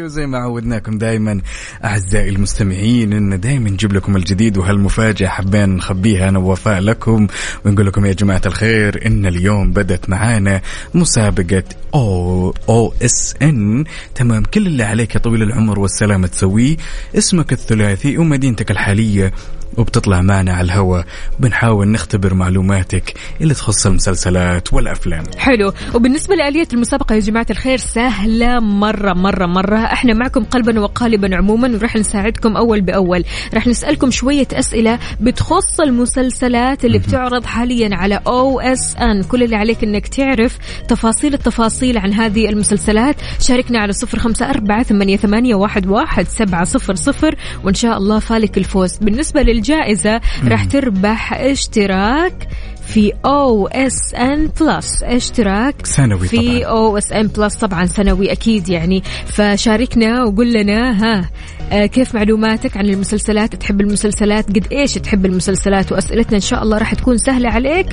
[0.05, 1.41] وزي ما عودناكم دائما
[1.83, 7.27] أعزائي المستمعين إن دائما نجيب لكم الجديد وهالمفاجاه حبينا نخبيها أنا ووفاء لكم
[7.65, 10.61] ونقول لكم يا جماعة الخير إن اليوم بدت معانا
[10.93, 11.63] مسابقة
[11.93, 13.83] أو أو إس إن.
[14.15, 16.77] تمام كل اللي عليك يا طويل العمر والسلامة تسويه
[17.17, 19.33] اسمك الثلاثي ومدينتك الحالية.
[19.77, 21.05] وبتطلع معنا على الهواء
[21.39, 25.23] بنحاول نختبر معلوماتك اللي تخص المسلسلات والأفلام.
[25.37, 25.73] حلو.
[25.93, 29.77] وبالنسبة لآلية المسابقة يا جماعة الخير سهلة مرة مرة مرة.
[29.77, 33.23] إحنا معكم قلبا وقالبا عموما وراح نساعدكم أول بأول.
[33.53, 39.23] راح نسألكم شوية أسئلة بتخص المسلسلات اللي بتعرض حاليا على أو إس إن.
[39.23, 43.15] كل اللي عليك إنك تعرف تفاصيل التفاصيل عن هذه المسلسلات.
[43.39, 48.19] شاركنا على صفر خمسة أربعة ثمانية, ثمانية واحد, واحد سبعة صفر صفر وإن شاء الله
[48.19, 48.97] فالك الفوز.
[48.97, 52.47] بالنسبة للجائزة راح تربح اشتراك
[52.87, 56.63] في OSN Plus اشتراك سنوي في طبعاً.
[56.63, 59.03] OSN Plus طبعا سنوي أكيد يعني.
[59.25, 61.29] فشاركنا وقول لنا ها
[61.71, 66.77] آه، كيف معلوماتك عن المسلسلات؟ تحب المسلسلات؟ قد إيش تحب المسلسلات؟ وأسئلتنا إن شاء الله
[66.77, 67.87] راح تكون سهلة عليك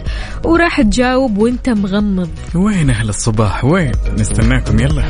[0.45, 2.29] وراح تجاوب وأنت مغمض.
[2.55, 5.03] وين أهل الصباح؟ وين؟ نستناكم يلا.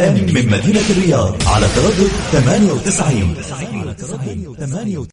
[0.00, 5.06] ام من مدينة الرياض على تردد 98 98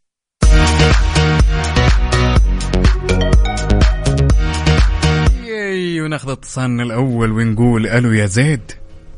[5.47, 8.61] ياي وناخذ اتصالنا الأول ونقول ألو يا زيد.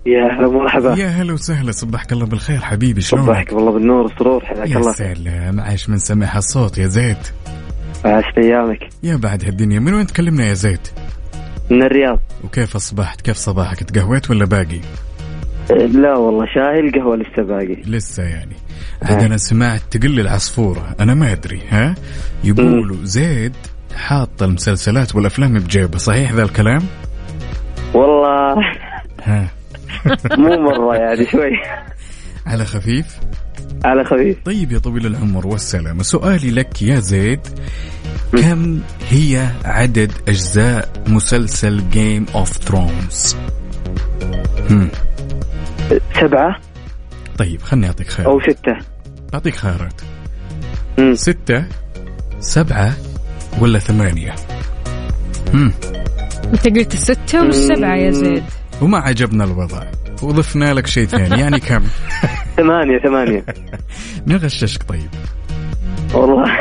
[0.05, 4.45] يا هلا مرحبا يا هلا وسهلا صبحك الله بالخير حبيبي شلونك؟ صباحك والله بالنور والسرور
[4.45, 4.91] حياك يا الله.
[4.91, 7.17] سلام عايش من سمع الصوت يا زيد.
[8.05, 8.89] عشت أيامك.
[9.03, 10.88] يا بعد هالدنيا من وين تكلمنا يا زيد؟
[11.69, 12.19] من الرياض.
[12.43, 14.82] وكيف أصبحت؟ كيف صباحك؟ تقهويت ولا باقي؟
[15.75, 17.82] لا والله شاهي القهوة لسه باقي.
[17.88, 18.55] لسه يعني.
[19.01, 21.95] عاد أنا سمعت تقل العصفوره أنا ما أدري ها؟
[22.43, 23.53] يقولوا زيد
[23.95, 26.82] حاط المسلسلات والأفلام بجيبه صحيح ذا الكلام؟
[27.93, 28.55] والله.
[29.23, 29.47] ها.
[30.38, 31.51] مو مرة يعني شوي.
[32.45, 33.05] على خفيف؟
[33.86, 34.38] على خفيف.
[34.45, 36.03] طيب يا طويل العمر والسلامة.
[36.03, 37.39] سؤالي لك يا زيد
[38.32, 43.36] كم هي عدد أجزاء مسلسل Game of Thrones
[46.21, 46.56] سبعة.
[47.38, 48.28] طيب خلني أعطيك خيار.
[48.28, 48.78] أو ستة.
[49.34, 50.02] أعطيك خيارات.
[50.97, 51.15] مم.
[51.15, 51.65] ستة
[52.39, 52.93] سبعة
[53.60, 54.36] ولا ثمانية؟
[55.54, 55.71] مم.
[56.54, 58.43] أنت قلت الستة والسبعة يا زيد.
[58.82, 59.84] وما عجبنا الوضع.
[60.23, 61.39] وضفنا لك شيء ثاني.
[61.41, 61.84] يعني كم؟
[62.58, 63.45] ثمانية ثمانية.
[64.28, 65.10] نغششك طيب؟
[66.13, 66.43] والله.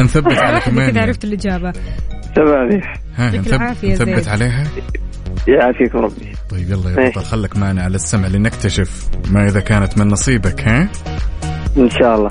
[0.00, 1.72] نثبت على كذا ثمانية عرفت الإجابة.
[2.36, 2.82] ثمانية
[3.16, 4.28] ها يعطيك نثبت, العافية يا نثبت زيد.
[4.28, 4.64] عليها؟
[5.48, 6.32] يعافيكم ربي.
[6.50, 7.10] طيب يلا يا إيه.
[7.10, 10.88] بطل خلك معنا على السمع لنكتشف ما إذا كانت من نصيبك ها؟
[11.76, 12.30] إن شاء الله.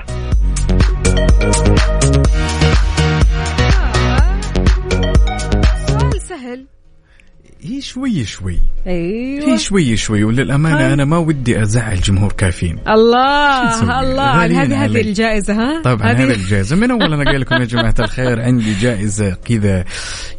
[7.65, 8.59] هي شوي شوي.
[8.87, 9.47] أيوه.
[9.53, 10.23] هي شوي شوي.
[10.23, 12.79] وللأمانة أنا ما ودي أزعل جمهور كافيين.
[12.87, 14.45] الله؟ الله.
[14.45, 15.01] هذه هذه علي.
[15.01, 16.75] الجائزة ها؟ طبعا هذه- الجائزة.
[16.75, 19.85] من أول أنا قايل لكم يا جماعة الخير عندي جائزة كذا.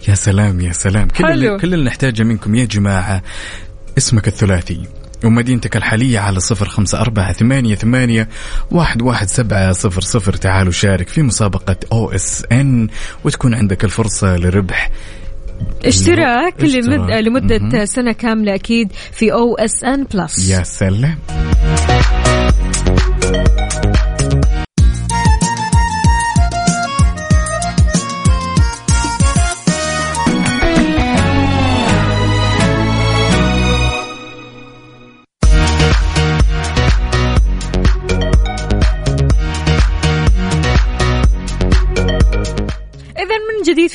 [0.09, 1.09] يا سلام يا سلام.
[1.09, 1.25] كل.
[1.25, 3.23] اللي, كل اللي نحتاجه منكم يا جماعة
[3.99, 4.83] اسمك الثلاثي.
[5.25, 8.29] ومدينتك الحالية على صفر خمسة أربعة ثمانية ثمانية
[8.71, 10.33] واحد واحد سبعة صفر صفر.
[10.33, 12.89] تعالوا شارك في مسابقة أو إس إن
[13.25, 14.91] وتكون عندك الفرصة لربح
[15.85, 16.85] اشتراك اشتراك.
[16.87, 17.11] لمد...
[17.51, 17.85] لمدة.
[17.85, 21.19] سنة كاملة أكيد في OSN Plus يا سلام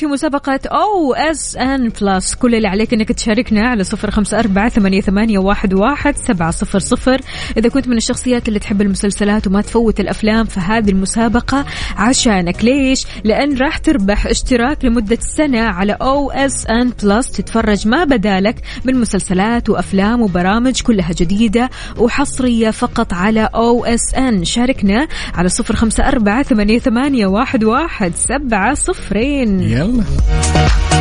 [0.00, 5.38] في مسابقة OSN Plus كل اللي عليك إنك تشاركنا على صفر خمسة أربعة ثمانية, ثمانية
[5.38, 7.20] واحد, واحد سبعة صفر صفر.
[7.56, 11.64] إذا كنت من الشخصيات اللي تحب المسلسلات وما تفوت الأفلام فهذه المسابقة
[11.96, 12.64] عشانك.
[12.64, 19.70] ليش؟ لأن راح تربح اشتراك لمدة سنة على OSN Plus تتفرج ما بدالك من مسلسلات
[19.70, 27.26] وأفلام وبرامج كلها جديدة وحصرية فقط على OSN شاركنا على صفر خمسة أربعة ثمانية, ثمانية
[27.26, 29.60] واحد, واحد سبعة صفرين.
[29.60, 29.89] يلا.
[29.98, 30.99] ياي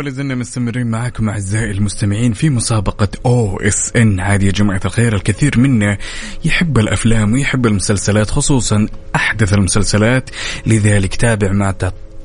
[0.00, 4.20] ولا زلنا مستمرين معكم أعزائي المستمعين في مسابقة OSN.
[4.20, 5.98] هذه يا جماعة الخير الكثير منا
[6.44, 10.30] يحب الأفلام ويحب المسلسلات خصوصا أحدث المسلسلات
[10.66, 11.70] لذلك تابع مع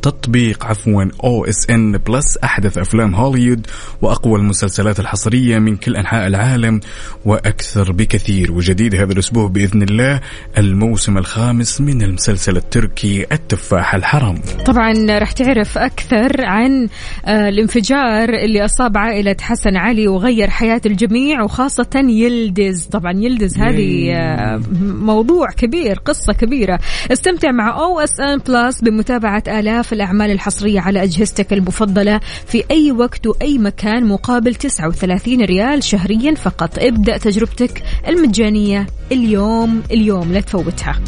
[0.06, 3.68] تطبيق عفوا OSN Plus أحدث أفلام هوليوود
[4.02, 6.80] وأقوى المسلسلات الحصرية من كل أنحاء العالم
[7.26, 8.52] وأكثر بكثير.
[8.52, 10.22] وجديد هذا الأسبوع بإذن الله
[10.58, 14.42] الموسم الخامس من المسلسل التركي التفاح الحرام.
[14.66, 16.88] طبعا راح تعرف أكثر عن
[17.26, 22.86] آه، الانفجار اللي أصاب عائلة حسن علي وغير حياة الجميع وخاصة يلدز.
[22.86, 26.80] طبعا يلدز هذه آه، موضوع كبير قصة كبيرة.
[27.12, 33.58] استمتع مع OSN Plus بمتابعة آلاف الأعمال الحصرية على أجهزتك المفضلة في أي وقت وأي
[33.58, 36.80] مكان مقابل 39 ريال شهريا فقط.
[36.80, 41.02] ابدأ تجربتك المجانية اليوم اليوم لا تفوتها.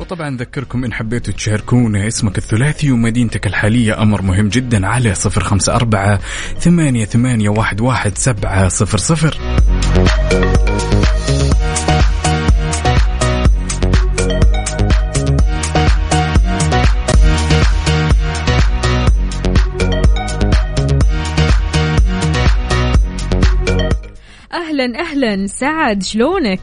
[0.00, 4.02] وطبعا ذكركم إن حبيتوا تشاركونا اسمك الثلاثي ومدينتك الحالية.
[4.02, 6.20] أمر مهم جدا على صفر خمسة أربعة
[6.58, 9.38] ثمانية, ثمانية واحد, واحد سبعة صفر صفر.
[24.80, 25.46] أهلا أهلا.
[25.46, 26.60] سعد شلونك؟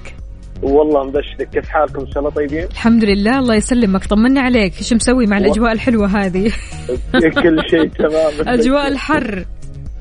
[0.64, 1.50] والله مبشرك.
[1.54, 4.06] كيف حالكم؟ إن شاء الله طيبين؟ الحمد لله الله يسلمك.
[4.06, 4.78] طمنا عليك.
[4.78, 6.52] إيش مسوي مع الأجواء الحلوة هذه؟
[7.44, 8.34] كل شيء تمام.
[8.60, 9.46] أجواء الحر.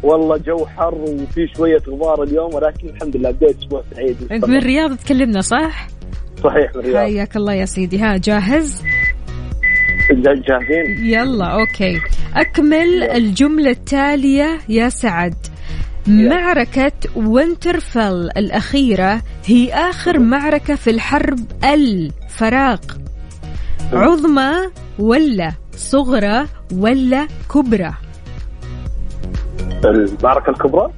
[0.02, 4.16] والله جو حر وفي شوية غبار اليوم ولكن الحمد لله بديت أسبوع سعيد.
[4.32, 4.56] أنت من.
[4.56, 5.88] الرياض تكلمنا صح؟
[6.44, 6.96] صحيح من الرياض.
[7.06, 7.98] حياك الله يا سيدي.
[7.98, 8.82] ها جاهز؟
[10.10, 12.00] جا- جاهزين؟ يلا okay.
[12.34, 15.34] أكمل الجملة التالية يا سعد.
[16.08, 22.80] معركة وينترفيل الأخيرة هي آخر معركة في الحرب الفراق.
[23.92, 24.52] عظمى
[24.98, 27.94] ولا صغرى ولا كبرى؟
[29.84, 30.90] المعركة الكبرى؟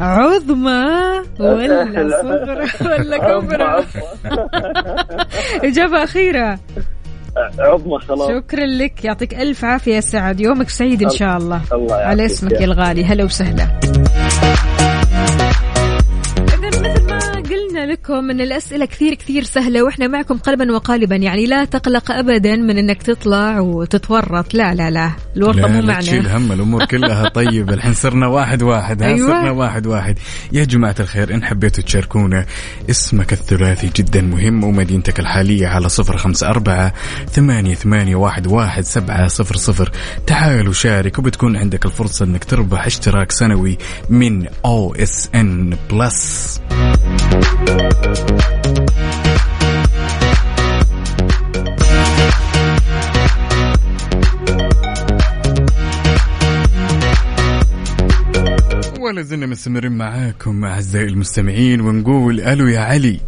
[0.00, 1.84] عظمى ولا
[2.22, 3.84] صغرى ولا كبرى؟
[5.62, 6.58] إجابة أخيرة.
[7.58, 8.28] عظمى خلاص.
[8.28, 9.04] شكرا لك.
[9.04, 10.40] يعطيك ألف عافية يا سعد.
[10.40, 11.62] يومك سعيد إن شاء الله.
[11.72, 13.04] الله على اسمك يا يا الغالي.
[13.04, 13.80] هلا وسهلا.
[17.94, 21.16] لكم ان الأسئلة كثير كثير سهلة وإحنا معكم قلبا وقالبا.
[21.16, 24.54] يعني لا تقلق ابدا من إنك تطلع وتتورط.
[24.54, 25.10] لا لا لا.
[25.36, 27.74] الورطه مو لا تشيل معنا هم الأمور كلها طيبة.
[27.74, 29.28] الحين صرنا واحد واحد ها؟ أيوة.
[29.28, 30.18] صرنا واحد واحد.
[30.52, 32.46] يا جماعة الخير إن حبيتوا تشاركونا
[32.90, 36.92] اسمك الثلاثي جدا مهم ومدينتك الحالية على صفر خمسة أربعة
[37.30, 39.90] ثمانية ثمانية واحد واحد سبعة صفر صفر.
[40.26, 43.78] تعالوا شارك وبتكون عندك الفرصة إنك تربح اشتراك سنوي
[44.10, 46.60] من OSN Plus.
[59.00, 63.20] ولا زلنا مستمرين معاكم أعزائي المستمعين ونقول ألو يا علي.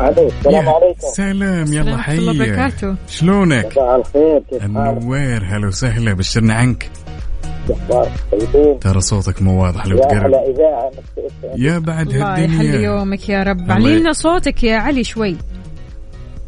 [0.00, 1.08] ألو السلام عليكم.
[1.16, 2.96] سلام يلا ورحمة الله حي وبركاته.
[3.08, 6.90] شلونك؟ مساء الخير كيف حالك؟ النوير هلا وسهلا بشرنا عنك.
[7.70, 10.34] أخبارك طيبين؟ ترى صوتك مو واضح لو يا تقرب.
[10.34, 10.90] إذاعة.
[11.56, 13.70] يا بعد الله يحلي هالدنيا يومك يا رب.
[13.70, 15.36] علي لنا صوتك يا علي شوي.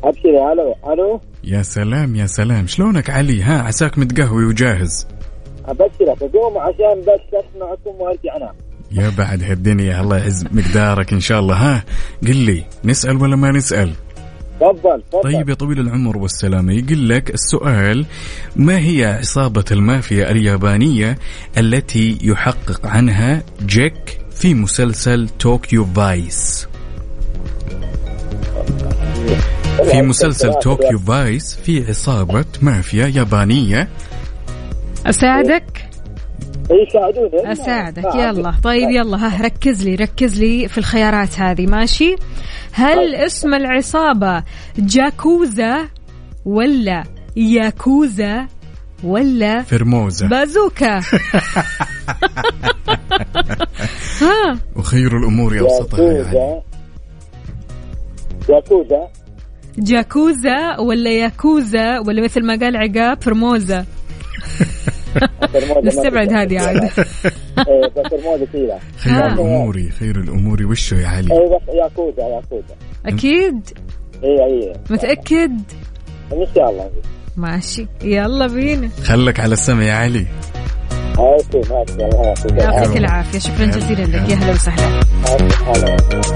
[0.04, 1.20] ابشري ألو ألو.
[1.44, 2.66] يا سلام يا سلام.
[2.66, 5.06] شلونك علي؟ ها عساك متقهوي وجاهز.
[5.64, 8.54] أبشرك أقوم عشان بس اسمعكم وأرجع انام
[8.92, 11.54] يا بعد هالدنيا الله يعز مقدارك إن شاء الله.
[11.54, 11.84] ها
[12.22, 13.92] قل لي نسأل ولا ما نسأل؟
[14.60, 15.22] تفضل تفضل.
[15.22, 18.06] طيب يا طويل العمر والسلامة يقول لك السؤال
[18.56, 21.18] ما هي عصابة المافيا اليابانية
[21.58, 26.68] التي يحقق عنها جيك في مسلسل Tokyo Vice؟
[29.90, 33.88] في مسلسل Tokyo Vice في عصابة مافيا يابانية.
[35.06, 35.89] أساعدك؟
[36.70, 38.04] اي ساعدوني أساعدك.
[38.04, 38.54] ما يلا.
[38.64, 39.16] طيب يلا.
[39.16, 41.66] ها ركز لي ركز لي في الخيارات هذه.
[41.66, 42.16] ماشي؟
[42.72, 44.44] هل اسم العصابة
[44.78, 45.88] جاكوزا
[46.44, 47.04] ولا
[47.36, 48.46] ياكوزا
[49.04, 51.00] ولا فرموزة بازوكا؟
[54.20, 54.58] ها.
[54.76, 56.62] وخير الأمور أوسطها يعني
[58.48, 59.08] ياكوزا.
[59.78, 63.84] جاكوزا ولا ياكوزا ولا مثل ما قال عقاب فرموزا فرموزة
[65.84, 66.76] نستبعد هذه عاد
[67.68, 68.72] إيه بس خير
[69.12, 69.26] ها.
[69.32, 70.66] الأمور خير الأمور.
[70.66, 72.74] وشو يا علي؟ إيه بس ياكوزا ياكوزا
[73.06, 73.60] أكيد؟
[74.24, 74.72] إيه إيه.
[74.90, 75.60] متأكد؟
[76.32, 76.90] إن شاء الله.
[77.36, 77.86] ماشي.
[78.02, 78.88] يلا بينا.
[79.04, 80.26] خلك على السمع يا علي.
[81.20, 83.38] يعطيك يعطيك العافية.
[83.38, 84.30] شكرا جزيلا لك.
[84.30, 85.00] يا هلا وسهلا.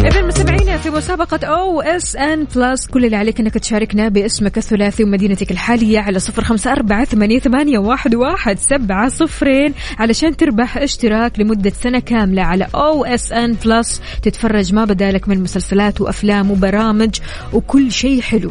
[0.05, 5.99] إذا مستمعينا في مسابقة OSN Plus كل اللي عليك إنك تشاركنا باسمك الثلاثي ومدينتك الحالية
[6.01, 11.99] على صفر خمسة أربعة ثمانية, ثمانية واحد, واحد سبعة صفرين علشان تربح اشتراك لمدة سنة
[11.99, 17.15] كاملة على OSN Plus تتفرج ما بدالك من مسلسلات وأفلام وبرامج
[17.53, 18.51] وكل شيء حلو.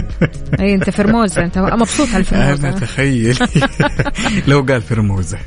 [0.60, 2.78] اي أنت فرموزة أنت مبسوط على أنا الفرموزة.
[2.78, 3.38] تخيل
[4.48, 5.38] لو قال فرموزة.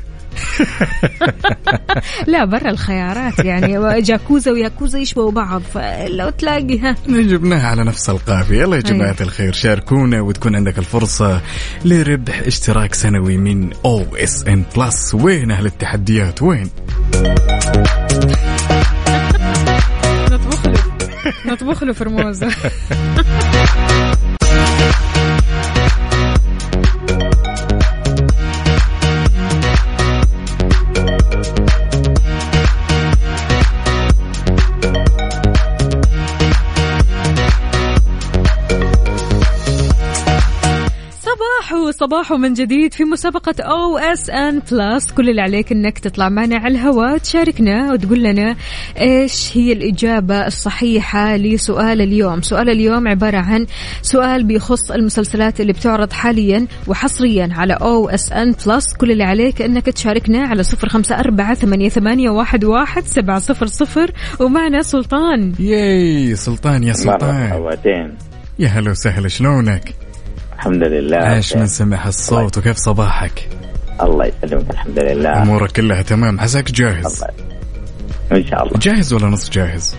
[2.26, 8.60] لا برا الخيارات يعني جاكوزا وياكوزا يشبهوا بعض فلو تلاقي ها جبناها على نفس القافية.
[8.60, 9.16] يلا يا جماعة أيوة.
[9.20, 11.40] الخير شاركونا وتكون عندك الفرصة
[11.84, 16.70] لربح اشتراك سنوي من OSN Plus وين أهل التحديات؟ وين؟
[20.30, 20.82] نطبخ له
[21.46, 22.48] نطبخ له فرموزة.
[41.72, 46.74] صباح صباح من جديد في مسابقة OSN Plus كل اللي عليك إنك تطلع معنا على
[46.74, 48.56] الهواء تشاركنا وتقول لنا
[49.00, 52.42] إيش هي الإجابة الصحيحة لسؤال اليوم.
[52.42, 53.66] سؤال اليوم عبارة عن
[54.02, 60.46] سؤال بيخص المسلسلات اللي بتعرض حاليا وحصريا على OSN Plus كل اللي عليك إنك تشاركنا
[60.46, 64.10] على صفر خمسة أربعة ثمانية, ثمانية واحد, واحد سبعة صفر صفر.
[64.40, 65.52] ومعنا سلطان.
[65.58, 67.50] ياي سلطان يا سلطان.
[67.50, 68.14] مرحبتين
[68.58, 69.94] يا هلا وسهلا شلونك؟
[70.62, 71.16] الحمد لله.
[71.16, 73.48] عاش من سمع الصوت وكيف صباحك؟
[74.02, 75.42] الله يسلمك الحمد لله.
[75.42, 76.40] أمورك كلها تمام.
[76.40, 77.24] عساك جاهز؟
[78.32, 78.78] إن شاء الله.
[78.78, 79.96] جاهز ولا نص جاهز؟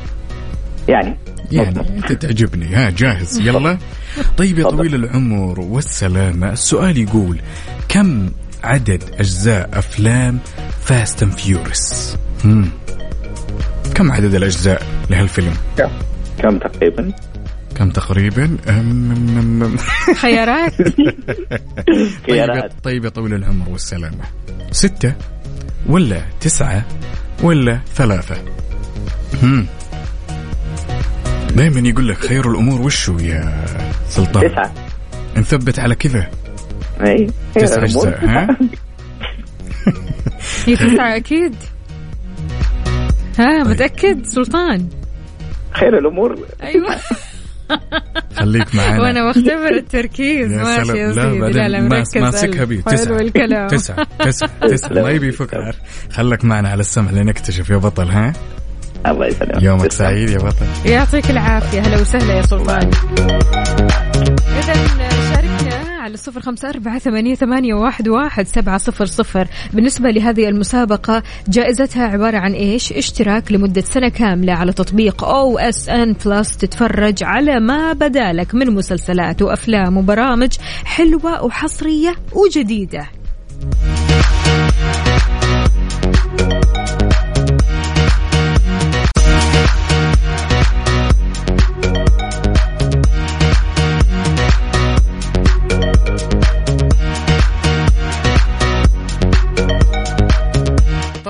[0.88, 1.18] يعني.
[1.51, 2.76] يعني أنت تعجبني.
[2.76, 3.39] ها جاهز.
[3.39, 3.78] يلا.
[4.38, 7.39] طيب يا طويل العمر والسلامة السؤال يقول
[7.89, 8.30] كم
[8.64, 10.39] عدد أجزاء أفلام
[10.81, 12.17] Fast and Furious
[13.95, 15.53] كم عدد الأجزاء لهالفيلم؟
[16.39, 17.11] كم تقريبا؟
[17.78, 18.57] كم تقريبا؟
[20.24, 20.78] خيارات.
[20.82, 20.97] طيب
[21.97, 22.71] يا- خيارات.
[22.84, 24.24] طيب يا طويل العمر والسلامة.
[24.71, 25.13] ستة
[25.88, 26.86] ولا تسعة
[27.43, 28.36] ولا ثلاثة؟
[29.43, 29.65] هم.
[31.55, 33.65] دائما يقول لك خير الأمور وشو يا
[34.09, 34.74] سلطان؟ تسعة.
[35.38, 36.30] نثبت على كذا.
[37.01, 38.57] أي تسع أجزاء ها؟
[40.65, 41.55] هي تسعة أكيد.
[43.39, 44.88] ها متأكد؟ سلطان.
[45.74, 46.39] خير الأمور.
[46.63, 46.95] أيوه.
[48.36, 50.51] خليك معنا وأنا بختبر التركيز.
[50.51, 50.91] يا ماشي.
[50.97, 51.59] يا لا سيدي.
[51.59, 52.82] لا لا مركز ماسكها بي.
[52.82, 53.19] تسعة.
[53.19, 54.07] الكلام تسعة.
[54.19, 54.49] تسعة.
[54.71, 54.93] تسعة.
[54.93, 55.76] ما يبي يفكر
[56.11, 58.34] خلك معنا على السمع لنكتشف يا بطل ها؟
[59.07, 59.63] الله يسلمك.
[59.63, 60.65] يومك سعيد يا بطل.
[60.86, 61.82] يعطيك العافية.
[61.82, 62.91] هلا وسهلا يا سلطان.
[64.59, 64.74] إذا
[66.03, 69.47] على صفر خمسة أربعة ثمانية, ثمانية واحد, واحد سبعة صفر صفر.
[69.73, 76.57] بالنسبة لهذه المسابقة جائزتها عبارة عن إيش؟ اشتراك لمدة سنة كاملة على تطبيق OSN Plus
[76.57, 80.51] تتفرج على ما بدالك من مسلسلات وأفلام وبرامج
[80.85, 83.07] حلوة وحصرية وجديدة.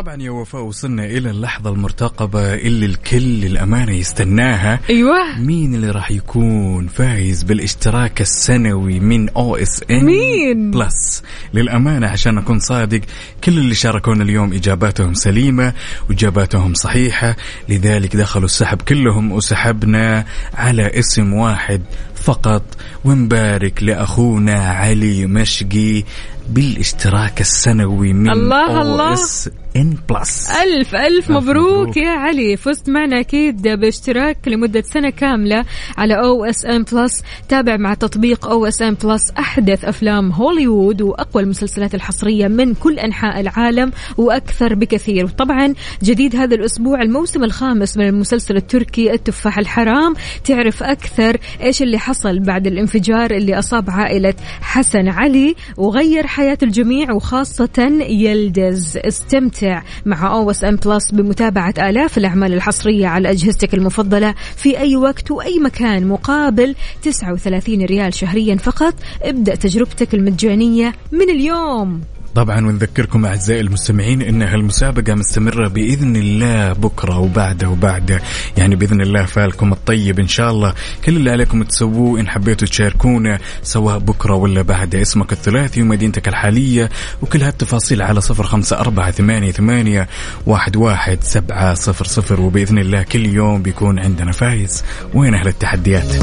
[0.04, 4.80] طبعا يا وفاء وصلنا إلى اللحظة المرتقبة اللي الكل للأمانة يستناها.
[4.90, 5.40] أيوة.
[5.40, 11.24] مين اللي راح يكون فايز بالاشتراك السنوي من OSN مين؟ Plus؟
[11.54, 13.02] للأمانة عشان أكون صادق
[13.44, 15.74] كل اللي شاركونا اليوم إجاباتهم سليمة
[16.10, 17.36] وإجاباتهم صحيحة
[17.70, 21.82] لذلك دخلوا السحب كلهم وسحبنا على اسم واحد
[22.24, 22.64] فقط
[23.06, 26.04] ونبارك لأخونا علي مشقي
[26.50, 29.14] بالاشتراك السنوي من الله الله.
[29.14, 30.50] SN Plus.
[30.50, 31.98] ألف ألف مبروك, مبروك.
[31.98, 32.58] يا علي.
[32.58, 35.66] فزت معنا أكيد باشتراك لمدة سنة كاملة
[35.98, 37.24] على OSN Plus.
[37.50, 43.92] تابع مع تطبيق OSN Plus أحدث أفلام هوليوود وأقوى المسلسلات الحصرية من كل أنحاء العالم
[44.18, 45.26] وأكثر بكثير.
[45.26, 50.14] وطبعا جديد هذا الأسبوع الموسم الخامس من المسلسل التركي التفاح الحرام.
[50.44, 57.12] تعرف أكثر إيش اللي حصل بعد الانفجار اللي أصاب عائلة حسن علي وغير حياة الجميع
[57.12, 58.98] وخاصة يلدز.
[58.98, 65.60] استمتع مع OSN Plus بمتابعة آلاف الأعمال الحصرية على أجهزتك المفضلة في أي وقت وأي
[65.60, 68.94] مكان مقابل 39 ريال شهريا فقط.
[69.22, 72.02] ابدأ تجربتك المجانية من اليوم.
[72.36, 78.22] طبعا ونذكركم أعزائي المستمعين إن هالمسابقة مستمرة بإذن الله بكرة وبعده وبعده
[78.58, 80.74] يعني بإذن الله فالكم الطيب إن شاء الله.
[81.06, 86.90] كل اللي عليكم تسووه إن حبيتوا تشاركونا سواء بكرة ولا بعده اسمك الثلاثي ومدينتك الحالية
[87.22, 90.08] وكل هالتفاصيل على صفر خمسة أربعة ثمانية ثمانية
[90.46, 92.42] واحد واحد سبعة صفر صفر.
[92.42, 94.84] وبإذن الله كل يوم بيكون عندنا فايز.
[95.14, 96.16] وين أهل التحديات؟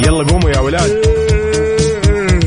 [0.00, 0.90] يلا قوموا يا ولاد.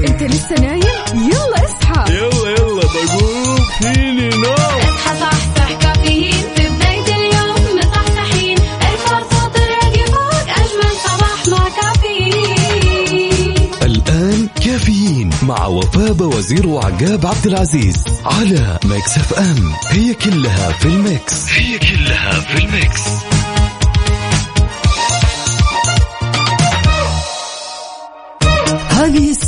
[0.07, 0.81] أنت لسه نايم؟
[1.15, 2.13] يلا اصحى.
[2.13, 3.57] يلا يلا بقوم.
[3.81, 4.53] فيني نوم.
[4.53, 6.33] اصحى صحصح كافيين.
[6.55, 8.57] في بداية اليوم مصحصحين.
[8.59, 13.55] ارفع صوت الراديو فوق أجمل صباح مع كافيين.
[13.81, 19.73] الآن كافيين مع وفاء وزير وعقاب عبد العزيز على Mix FM.
[19.89, 21.49] هي كلها في ال mix.
[21.49, 23.28] هي كلها في ال mix.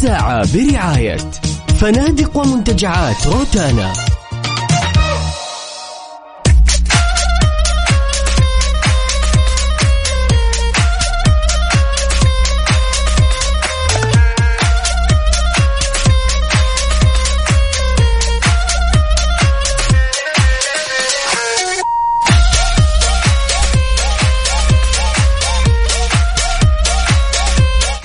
[0.02, 1.18] الساعة برعاية
[1.80, 3.94] فنادق ومنتجعات روتانا.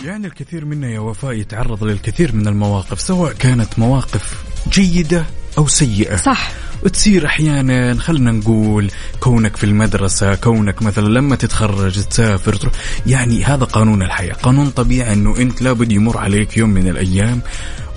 [0.04, 5.24] يعني الكثير منا وفاء يتعرض للكثير من المواقف سواء كانت مواقف جيدة
[5.58, 6.16] أو سيئة.
[6.16, 6.50] صح.
[6.84, 8.90] وتصير أحيانا خلنا نقول
[9.20, 12.74] كونك في المدرسة كونك مثلا لما تتخرج تسافر تروح.
[13.06, 14.32] يعني هذا قانون الحياة.
[14.32, 17.42] قانون طبيعي أنه أنت لابد يمر عليك يوم من الأيام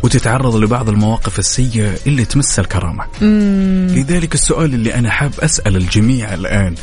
[0.04, 3.06] وتتعرض لبعض المواقف السيئة اللي تمس الكرامة.
[3.96, 6.76] لذلك السؤال اللي أنا حاب أسأل الجميع الآن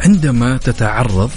[0.00, 1.30] عندما تتعرض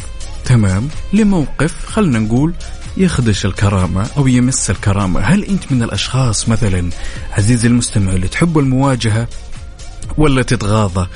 [0.46, 2.54] تمام لموقف خلنا نقول
[2.98, 5.20] يخدش الكرامة أو يمس الكرامة.
[5.20, 6.90] هل أنت من الأشخاص مثلا
[7.32, 9.28] عزيزي المستمع اللي تحب المواجهة
[10.18, 11.08] ولا تتغاضى؟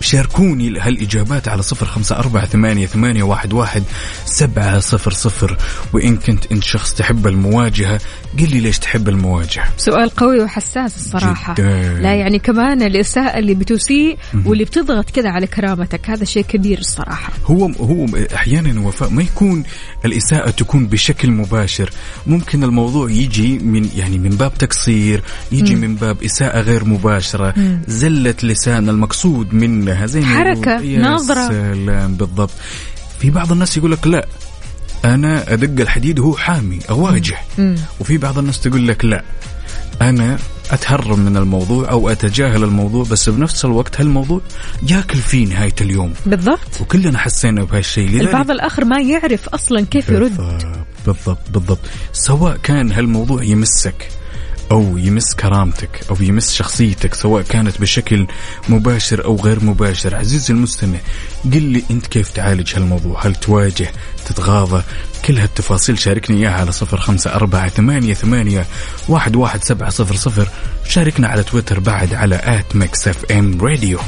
[0.00, 3.82] فشاركوني هالإجابات على صفر خمسة أربعة ثمانية, ثمانية واحد, واحد
[4.24, 5.56] سبعة صفر صفر.
[5.92, 8.00] وإن كنت أنت شخص تحب المواجهة
[8.38, 11.98] قل لي ليش تحب المواجهة سؤال قوي وحساس الصراحة جداً.
[12.00, 17.32] لا يعني كمان الإساءة اللي بتسيء واللي بتضغط كذا على كرامتك هذا شيء كبير الصراحة
[17.44, 19.64] هو هو أحيانا وفاء ما يكون
[20.04, 21.90] الاساءه تكون بشكل مباشر
[22.26, 25.22] ممكن الموضوع يجي من يعني من باب تقصير
[25.52, 25.80] يجي مم.
[25.80, 27.80] من باب اساءه غير مباشرة مم.
[27.88, 30.20] زله لسان المقصود منها زي.
[30.82, 31.48] يا نظرة.
[31.48, 32.50] سلام بالضبط
[33.20, 34.26] في بعض الناس يقول لك لا
[35.14, 37.38] أنا أدق الحديد وهو حامي أواجه.
[37.58, 37.76] مم.
[38.00, 39.22] وفي بعض الناس تقول لك لا
[40.02, 40.38] أنا
[40.70, 44.40] اتهرب من الموضوع أو أتجاهل الموضوع بس بنفس الوقت هالموضوع
[44.88, 46.14] ياكل في نهاية اليوم.
[46.26, 46.80] بالضبط.
[46.80, 50.36] وكلنا حسينا بهالشيء البعض الآخر ما يعرف أصلا كيف يرد.
[50.36, 50.66] بالضبط
[51.06, 51.80] بالضبط بالضبط.
[52.12, 54.08] سواء كان هالموضوع يمسك
[54.70, 58.26] أو يمس كرامتك أو يمس شخصيتك سواء كانت بشكل
[58.68, 60.16] مباشر أو غير مباشر.
[60.16, 60.98] عزيزي المستمع
[61.44, 63.92] قل لي أنت كيف تعالج هالموضوع؟ هل تواجه
[64.26, 64.82] تتغاضى؟
[65.24, 68.66] كل هالتفاصيل شاركني إياها على صفر خمسة أربعة ثمانية, ثمانية
[69.08, 70.48] واحد, واحد سبعة صفر صفر.
[70.88, 73.98] شاركنا على تويتر بعد على at Mix FM Radio.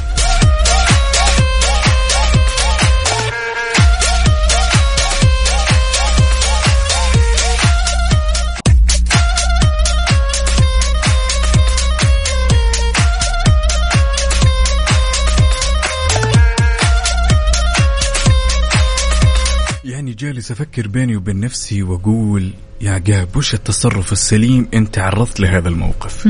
[20.29, 26.29] جالس أفكر بيني وبين نفسي وأقول يا عقاب وش التصرف السليم أنت تعرضت لهذا الموقف؟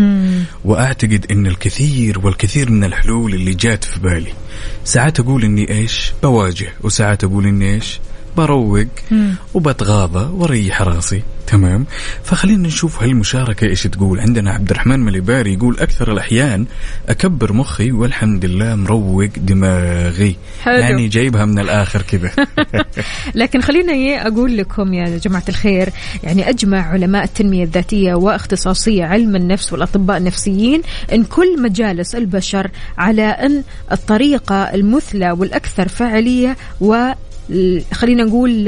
[0.65, 4.33] وأعتقد إن الكثير والكثير من الحلول اللي جات في بالي
[4.83, 7.99] ساعات أقول إني إيش؟ بواجه وساعات أقول إني إيش؟
[8.39, 8.87] بروق
[9.53, 11.23] وبتغاضى واريح راسي.
[11.47, 11.85] تمام؟
[12.23, 14.19] فخلينا نشوف هالمشاركة إيش تقول.
[14.19, 16.65] عندنا عبد الرحمن مليباري يقول أكثر الأحيان
[17.09, 20.35] أكبر مخي والحمد لله مروق دماغي.
[20.61, 20.79] حلو.
[20.79, 22.31] يعني جايبها من الآخر كذا.
[23.41, 25.89] لكن خلينا أقول لكم يا جماعة الخير
[26.23, 30.81] يعني أجمع علماء التنمية الذاتية واختصاصية علم النفس والأطباء النفسيين
[31.13, 37.11] أن كل مجالس البشر على أن الطريقة المثلى والأكثر فاعلية و
[37.93, 38.65] خلينا نقول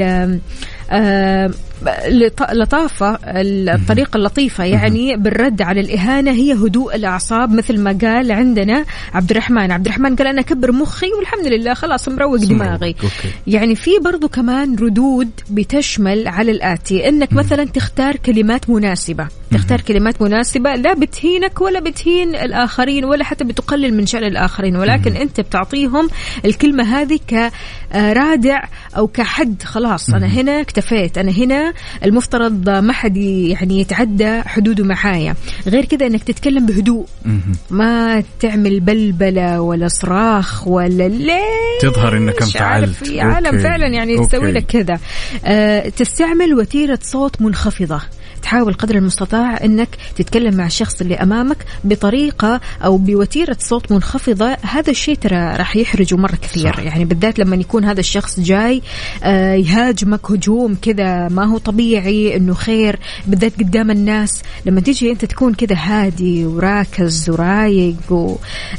[2.52, 9.30] لطافة الطريقة اللطيفة يعني بالرد على الإهانة هي هدوء الأعصاب مثل ما قال عندنا عبد
[9.30, 12.94] الرحمن عبد الرحمن قال أنا أكبر مخي والحمد لله خلاص مروق دماغي.
[13.02, 13.28] okay.
[13.46, 17.08] يعني في برضو كمان ردود بتشمل على الآتي.
[17.08, 19.28] أنك مثلا تختار كلمات مناسبة.
[19.50, 25.16] تختار كلمات مناسبة لا بتهينك ولا بتهين الآخرين ولا حتى بتقلل من شأن الآخرين ولكن
[25.16, 26.08] أنت بتعطيهم
[26.44, 28.64] الكلمة هذه كرادع
[28.96, 29.62] أو كحد.
[29.62, 31.71] خلاص أنا هنا اكتفيت أنا هنا
[32.04, 35.34] المفترض ما حد يعني يتعدى حدوده معايا
[35.66, 37.06] غير كذا أنك تتكلم بهدوء
[37.70, 41.32] ما تعمل بلبلة ولا صراخ ولا ليش
[41.80, 42.16] تظهر
[42.62, 43.08] عارف انفعلت.
[43.08, 43.58] في عالم.
[43.58, 44.26] فعلا يعني.
[44.26, 44.98] تسوي لك كذا
[45.44, 48.00] آه تستعمل وتيرة صوت منخفضة
[48.42, 54.56] تحاول قدر المستطاع إنك تتكلم مع الشخص اللي أمامك بطريقة أو بوتيرة صوت منخفضة.
[54.62, 56.72] هذا الشيء ترى راح يحرجه مرة كثير.
[56.72, 56.78] صح.
[56.78, 58.82] يعني بالذات لما يكون هذا الشخص جاي
[59.24, 62.98] آه يهاجمك هجوم كذا ما هو طبيعي إنه خير.
[63.26, 68.12] بالذات قدام الناس لما تيجي أنت تكون كذا هادي وراكز ورايق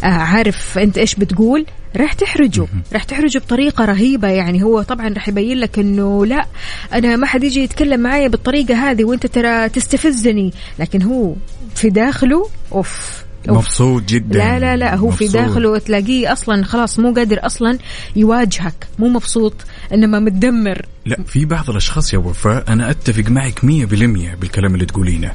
[0.04, 4.28] وعارف أنت إيش بتقول؟ راح تحرجه راح تحرجه بطريقة رهيبة.
[4.28, 6.46] يعني هو طبعا راح يبين لك إنه لا
[6.94, 10.54] أنا ما حد يجي يتكلم معي بالطريقة هذه وأنت ترى تستفزني.
[10.80, 11.36] لكن هو
[11.76, 13.58] في داخله أوف أوف.
[13.58, 14.40] مبسوط جدا.
[14.40, 15.42] لا لا لا هو في مبسوط.
[15.42, 17.78] داخله تلاقيه أصلا خلاص مو قادر أصلا
[18.16, 19.54] يواجهك مو مبسوط.
[19.94, 20.86] إنما متدمر.
[21.06, 25.32] لا في بعض الأشخاص يا وفاء أنا أتفق معك مية بالمية بالكلام اللي تقولينه.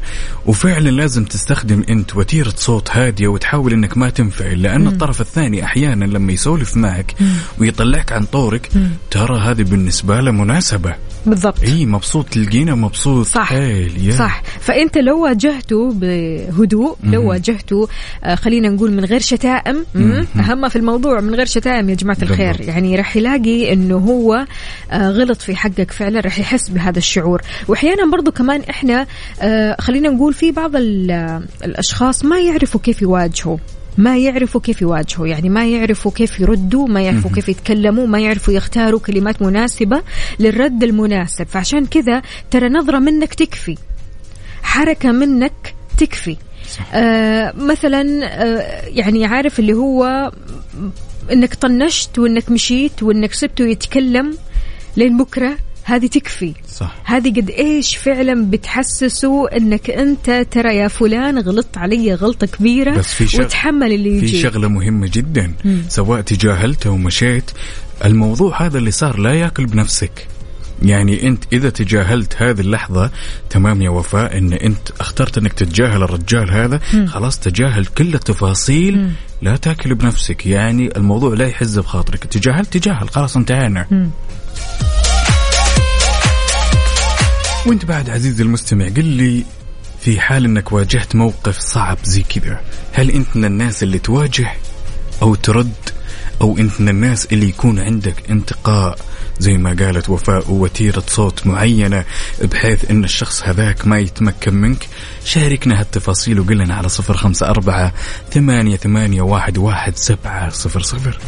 [0.46, 6.04] وفعلا لازم تستخدم أنت وتيرة صوت هادية وتحاول إنك ما تنفعل لأن الطرف الثاني أحيانا
[6.04, 7.14] لما يسولف معك
[7.58, 8.70] ويطلعك عن طورك
[9.10, 10.94] ترى هذه بالنسبة له مناسبة.
[11.26, 11.62] بالضبط.
[11.62, 13.26] إي مبسوط تلقينا مبسوط.
[13.26, 13.44] صح.
[13.48, 14.14] حيل.
[14.18, 14.42] صح.
[14.60, 17.88] فأنت لو واجهته بهدوء لو واجهته
[18.24, 19.84] آه خلينا نقول من غير شتائم.
[20.36, 22.52] أهم في الموضوع من غير شتائم يا جماعة الخير.
[22.52, 22.68] بالضبط.
[22.68, 24.46] يعني راح يلاقي إنه هو
[24.90, 27.42] آه غلط في حقك فعلا راح يحس بهذا الشعور.
[27.68, 29.06] واحيانا برضو كمان إحنا
[29.40, 33.56] آه خلينا نقول في بعض ال- الأشخاص ما يعرفوا كيف يواجهوا.
[33.98, 38.54] ما يعرفوا كيف يواجهوا يعني ما يعرفوا كيف يردوا ما يعرفوا كيف يتكلموا ما يعرفوا
[38.54, 40.02] يختاروا كلمات مناسبة
[40.40, 41.46] للرد المناسب.
[41.46, 43.76] فعشان كذا ترى نظرة منك تكفي
[44.62, 46.36] حركة منك تكفي.
[46.94, 50.32] آه مثلا آه يعني عارف اللي هو
[51.32, 54.36] إنك طنشت وإنك مشيت وإنك سبته يتكلم
[54.96, 55.56] لين بكرة
[55.88, 56.54] هذه تكفي.
[56.68, 56.94] صح.
[57.04, 63.14] هذه قد إيش فعلا بتحسسه إنك أنت ترى يا فلان غلطت علي غلطة كبيرة بس
[63.14, 65.52] في شغ- وتحمل اللي في يجي شغلة مهمة جدا.
[65.88, 67.50] سواء تجاهلته ومشيت
[68.04, 70.26] الموضوع هذا اللي صار لا يأكل بنفسك.
[70.82, 73.10] يعني أنت إذا تجاهلت هذه اللحظة
[73.50, 79.10] تمام يا وفاء إن أنت اخترت إنك تتجاهل الرجال هذا خلاص تجاهل كل التفاصيل
[79.42, 80.46] لا تأكل بنفسك.
[80.46, 82.24] يعني الموضوع لا يحز بخاطرك.
[82.24, 83.08] تجاهلت تجاهل.
[83.10, 84.08] خلاص انتهينا.
[87.68, 89.44] وانت بعد عزيزي المستمع قل لي
[90.00, 92.60] في حال انك واجهت موقف صعب زي كذا
[92.92, 94.52] هل انت من الناس اللي تواجه
[95.22, 95.72] أو ترد؟
[96.40, 98.98] أو انت من الناس اللي يكون عندك انتقاء
[99.38, 102.04] زي ما قالت وفاء وتيرة صوت معينة
[102.42, 104.88] بحيث إن الشخص هذاك ما يتمكن منك؟
[105.24, 107.92] شاركنا هالتفاصيل وقل لنا على صفر خمسة أربعة
[108.30, 111.18] ثمانية, ثمانية واحد, واحد سبعة صفر صفر.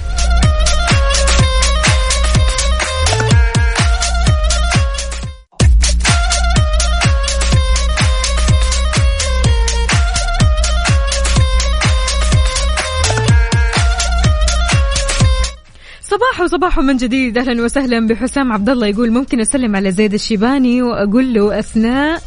[16.51, 17.39] صباح من جديد.
[17.39, 18.07] أهلا وسهلا.
[18.07, 22.23] بحسام عبد الله يقول ممكن أسلم على زيد الشيباني وأقول له أثناء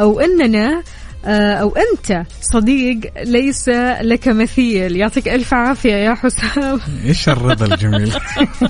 [0.00, 0.82] أو إننا
[1.24, 3.68] آه، أو أنت صديق ليس
[4.00, 4.96] لك مثيل.
[4.96, 6.80] يعطيك ألف عافية يا حسام.
[7.04, 8.12] إيش الرضا الجميل؟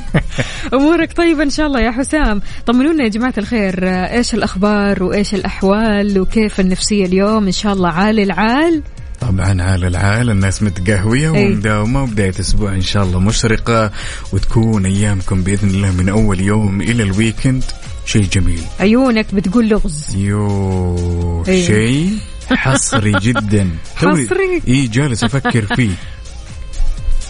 [0.75, 2.43] أمورك طيبة إن شاء الله يا حسام.
[2.67, 3.89] طمنونا يا جماعة الخير.
[3.89, 8.83] إيش الأخبار وإيش الأحوال وكيف النفسية اليوم؟ إن شاء الله عال العال.
[9.21, 11.47] طبعا على العال الناس متقهوية أي.
[11.47, 13.91] ومداومة وبداية أسبوع إن شاء الله مشرقة
[14.33, 17.65] وتكون أيامكم بإذن الله من أول يوم إلى ال weekend.
[18.07, 18.61] شيء جميل.
[18.81, 20.17] عيونك بتقول لغز.
[20.17, 21.67] يو أي.
[21.67, 22.19] شيء
[22.51, 23.71] حصري جدا.
[23.97, 25.91] حصري؟ اي جالس أفكر فيه.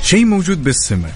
[0.02, 1.14] شيء موجود بالسماء.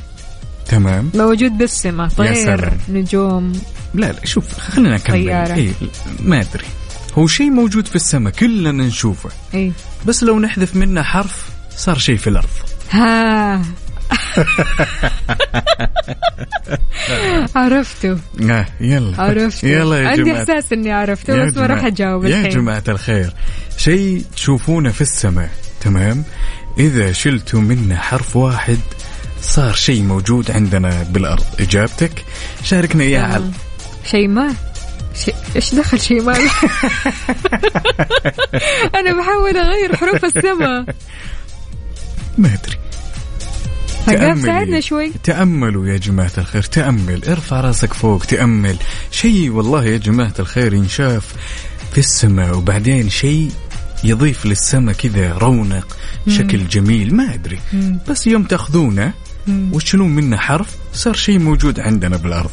[0.69, 2.09] تمام؟ موجود بالسماء.
[2.09, 2.73] طير.
[2.89, 3.53] نجوم.
[3.95, 5.25] لا لا شوف خلينا نكمل.
[5.25, 5.55] طيارة.
[5.55, 5.71] إيه
[6.21, 6.65] ما أدري.
[7.19, 9.31] هو شيء موجود في السماء كلنا نشوفه.
[9.55, 9.73] إي.
[10.07, 12.49] بس لو نحذف منه حرف صار شيء في الأرض.
[12.91, 13.63] ها.
[17.57, 18.19] عرفته.
[18.51, 19.23] آه يلا.
[19.23, 19.69] عرفته.
[19.69, 20.41] يلا يا عندي جماعة.
[20.41, 22.51] إحساس إني عرفته بس ما راح أجاوب يا الحين.
[22.51, 23.33] جماعة الخير.
[23.77, 25.51] شيء تشوفونه في السماء
[25.81, 26.25] تمام؟
[26.79, 28.79] إذا شلتوا منه حرف واحد
[29.43, 31.45] صار شيء موجود عندنا بالأرض.
[31.61, 32.25] إجابتك؟
[32.65, 33.51] شاركنا إياها على
[34.05, 34.55] شيء ما.
[35.15, 35.33] شي...
[35.57, 36.33] إيش دخل شيء ما
[38.99, 40.85] أنا بحاول أغير حروف السماء.
[42.39, 42.79] ما أدري.
[44.09, 44.43] عقاب تأملي.
[44.43, 45.13] ساعدنا شوي.
[45.25, 47.25] تأملوا يا جماعة الخير تأمل.
[47.29, 48.77] ارفع راسك فوق تأمل.
[49.11, 51.35] شيء والله يا جماعة الخير ينشاف
[51.93, 53.51] في السماء وبعدين شيء
[54.05, 55.97] يضيف للسماء كذا رونق
[56.29, 57.59] شكل جميل ما أدري.
[58.09, 59.13] بس يوم تأخذونه
[59.49, 62.51] وتشيلون منه حرف صار شيء موجود عندنا بالأرض.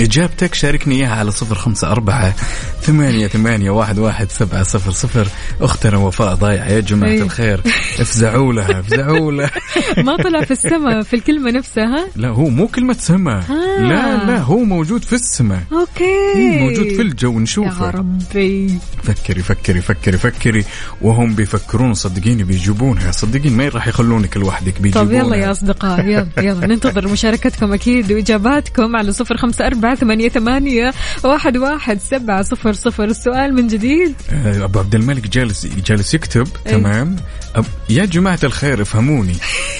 [0.00, 2.34] إجابتك شاركني إياها على صفر خمسة أربعة
[2.82, 5.28] ثمانية ثمانية واحد واحد سبعة صفر صفر.
[5.60, 7.24] أختنا وفاء ضايعة يا جماعة أيوه.
[7.24, 7.60] الخير.
[8.00, 9.50] افزعوا لها افزعوا لها.
[10.06, 13.44] ما طلع في السماء في الكلمة نفسها ها؟ لا هو مو كلمة سماء.
[13.50, 13.82] آه.
[13.82, 15.62] لا لا هو موجود في السماء.
[15.72, 16.04] أوكي.
[16.36, 17.90] إيه، موجود في الجو يا نشوفه.
[17.90, 18.78] ربي.
[19.02, 20.64] فكري فكري فكري فكري.
[21.02, 23.10] وهم بيفكرون صدقيني بيجيبونها.
[23.10, 26.66] صدقيني ما راح يخلونك لوحدك طب بيجيبونها يلا يا أصدقاء يلا يلا.
[26.66, 33.04] ننتظر مشاركتكم أكيد وإجاباتكم على صفر خمسة أربعة ثمانية, ثمانية واحد, واحد سبعة صفر صفر
[33.04, 34.14] السؤال من جديد.
[34.32, 36.48] آه، أبو عبد الملك جالس جالس يكتب.
[36.66, 36.72] إيه.
[36.72, 37.16] تمام.
[37.54, 39.34] أب يا جماعة الخير افهموني.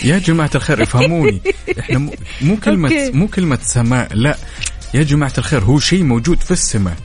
[0.05, 1.41] يا جماعة الخير افهموني.
[1.81, 2.13] إحنا مو-
[2.69, 3.11] okay.
[3.13, 4.37] مو كلمة سماء لا.
[4.95, 6.97] يا جماعة الخير هو شيء موجود في السماء.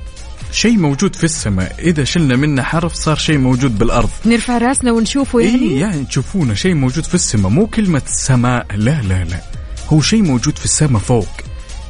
[0.51, 1.75] شيء موجود في السماء.
[1.79, 4.09] إذا شلنا منه حرف صار شيء موجود بالأرض.
[4.25, 7.51] نرفع رأسنا ونشوفه إيه يعني؟ يعني تشوفونه شيء موجود في السماء.
[7.51, 9.41] مو كلمة سماء لا لا لا.
[9.87, 11.27] هو شيء موجود في السماء فوق.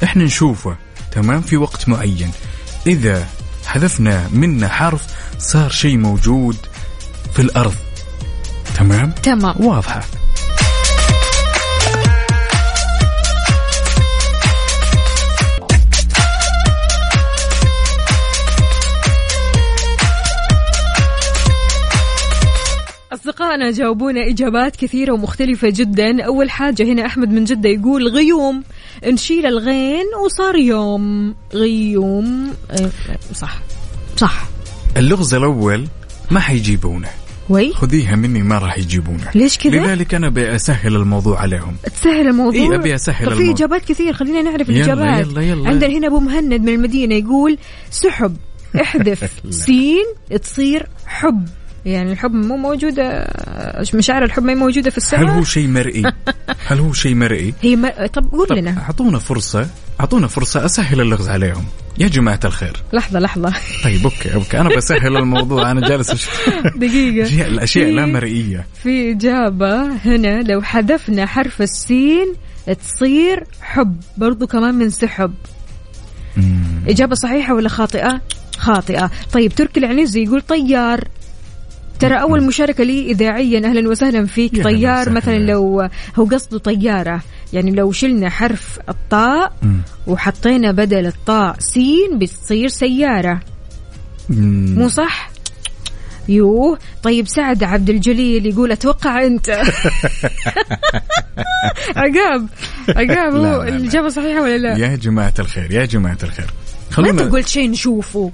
[0.04, 0.78] إحنا نشوفه.
[1.14, 2.32] تمام؟ في وقت معين.
[2.88, 3.28] إذا
[3.66, 5.06] حذفنا منه حرف
[5.40, 6.58] صار شيء موجود
[7.34, 7.76] في الأرض.
[8.78, 9.66] تمام؟ تمام.
[9.66, 10.04] واضحة.
[23.14, 26.24] أصدقائنا جاوبونا إجابات كثيرة ومختلفة جدا.
[26.24, 28.64] أول حاجة هنا أحمد من جدة يقول غيوم.
[29.06, 32.54] نشيل الغين وصار يوم غيوم.
[32.80, 32.90] إيه،
[33.34, 33.60] صح.
[34.18, 34.48] صح.
[34.98, 35.88] اللغز الأول
[36.32, 37.10] ما حيجيبونه.
[37.50, 37.74] وي.
[37.74, 39.32] خذيها مني ما راح يجيبونه.
[39.36, 41.76] ليش كذا؟ لذلك أنا بسهل الموضوع عليهم.
[41.96, 43.54] تسهل الموضوع؟ إيه، أبي أسهل طب في الموضوع.
[43.56, 45.28] إجابات كثير خلينا نعرف يلا، الإجابات.
[45.28, 45.70] يلا، يلا.
[45.70, 47.58] عندنا هنا أبو مهند من المدينة يقول
[47.92, 48.38] سحب
[48.82, 49.32] احذف
[49.66, 50.06] سين
[50.42, 51.48] تصير حب.
[51.86, 53.28] يعني الحب مو موجودة
[53.94, 56.04] مشاعر الحب ما هي موجودة في هل السماء هو شيء مرئي؟
[56.68, 58.08] هل هو شيء مرئي؟ هي ما...
[58.08, 58.82] طب قول طب لنا.
[58.82, 59.68] أعطونا فرصة
[60.00, 61.66] أعطونا فرصة أسهل اللغز عليهم.
[61.98, 62.84] يا جماعة الخير.
[62.94, 63.54] لحظة لحظة.
[63.84, 64.60] طيب okay okay.
[64.60, 66.50] أنا بسهل الموضوع أنا جالس أشوف
[66.82, 67.48] دقيقة.
[67.48, 68.66] الاشياء لا مرئية.
[68.84, 70.42] في إجابة هنا.
[70.42, 72.34] لو حذفنا حرف السين
[72.80, 75.34] تصير حب برضو كمان من سحب.
[76.88, 78.22] إجابة صحيحة ولا خاطئة؟
[78.58, 79.12] خاطئة.
[79.34, 81.08] طيب تركي العنزي يقول طيار.
[82.00, 85.10] ترى أول مشاركة لي إذاعيا أهلا وسهلا فيك طيار.
[85.10, 85.82] مثلا لو
[86.16, 87.22] هو قصده طيارة
[87.54, 89.54] يعني لو شلنا حرف الطاء.
[90.08, 93.40] وحطينا بدل الطاء سين بتصير سيارة
[94.30, 94.76] مم.
[94.78, 95.30] مو صح؟
[96.30, 99.50] يوه طيب سعد عبد الجليل يقول أتوقع أنت
[101.96, 102.48] عقاب
[102.90, 103.76] عقاب هو لا، لا.
[103.76, 106.46] الإجابة صحيحة ولا لا؟ يا جماعة الخير يا جماعة الخير
[106.98, 108.32] ما أنت قلت شيء نشوفه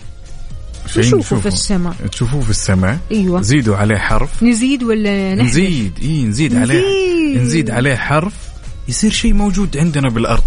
[0.97, 1.39] نشوفه.
[1.39, 1.93] في السماء.
[2.11, 2.99] تشوفوه في السماء.
[3.11, 3.41] أيوة.
[3.41, 4.43] زيدوا عليه حرف.
[4.43, 5.99] نزيد ولا نحذف؟ نزيد.
[6.01, 6.79] إي نزيد عليه.
[6.79, 7.41] نزيد.
[7.41, 8.33] نزيد عليه حرف.
[8.87, 10.43] يصير شيء موجود عندنا بالأرض.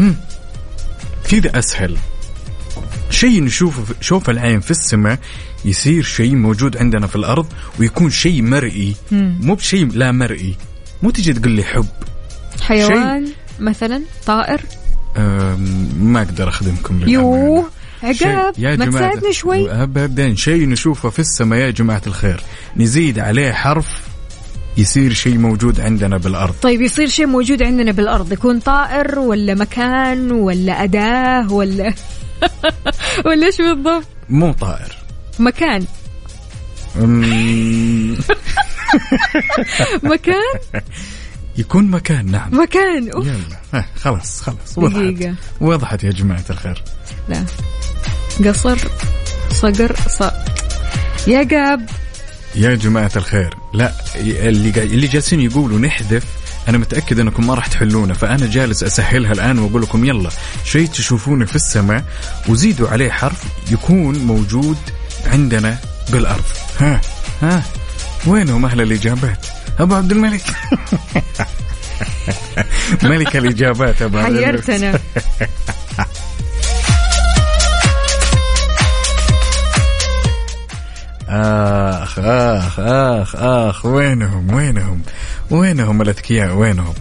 [0.00, 0.16] هم.
[1.30, 1.96] كذا أسهل.
[3.10, 5.18] شيء نشوفه شوف العين في السماء
[5.64, 7.46] يصير شيء موجود عندنا في الأرض
[7.78, 8.94] ويكون شيء مرئي.
[9.12, 10.56] مو بشيء لا مرئي.
[11.02, 11.86] مو تجي تقول لي حب.
[12.62, 13.28] حيوان
[13.60, 14.60] مثلا؟ طائر؟
[16.00, 17.08] ما أقدر أخدمكم.
[17.08, 17.70] يوه.
[18.02, 22.40] عقاب يا ما جماعة- تساعدني شوي؟ ابدا شيء نشوفه في السماء يا جماعة الخير.
[22.76, 23.86] نزيد عليه حرف
[24.76, 26.54] يصير شيء موجود عندنا بالأرض.
[26.62, 28.32] طيب يصير شيء موجود عندنا بالأرض.
[28.32, 31.94] يكون طائر ولا مكان ولا أداة ولا
[33.26, 34.96] ولا إيش بالضبط؟ مو طائر.
[35.38, 35.84] مكان.
[40.02, 40.34] مكان؟
[41.58, 42.60] يكون مكان نعم.
[42.60, 43.10] مكان.
[43.10, 43.26] أوف.
[43.26, 43.84] يلا.
[43.96, 44.96] خلاص خلاص وضحت.
[44.96, 45.34] دقيقة.
[45.60, 46.82] وضحت يا جماعة الخير.
[47.28, 47.44] لا.
[48.38, 48.78] قصر
[49.50, 50.22] صقر ص.
[51.26, 51.88] يا قاب.
[52.54, 53.54] يا جماعة الخير.
[53.72, 56.24] لا اللي اللي جالسين يقولوا نحذف
[56.68, 60.30] أنا متأكد أنكم ما راح تحلونه فأنا جالس أسهلها الآن وأقول لكم يلا.
[60.64, 62.04] شيء تشوفونه في السماء
[62.48, 64.76] وزيدوا عليه حرف يكون موجود
[65.26, 65.78] عندنا
[66.08, 66.44] بالأرض.
[66.78, 67.00] ها
[67.42, 67.62] ها.
[68.26, 69.46] وينهم أهل الإجابات؟
[69.78, 70.42] أبو عبد الملك.
[73.02, 74.44] ملك الإجابات أبو عبد الملك.
[74.44, 74.98] حيرتنا.
[81.32, 85.02] آخ آخ آخ آخ وينهم وينهم؟
[85.50, 86.94] وينهم الأذكياء؟ وينهم؟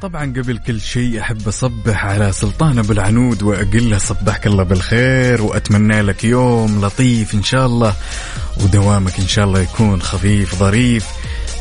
[0.00, 5.42] طبعا قبل كل شيء أحب أصبح على سلطان أبو العنود وأقول له صبحك الله بالخير
[5.42, 7.94] وأتمنى لك يوم لطيف إن شاء الله
[8.60, 11.06] ودوامك إن شاء الله يكون خفيف ظريف.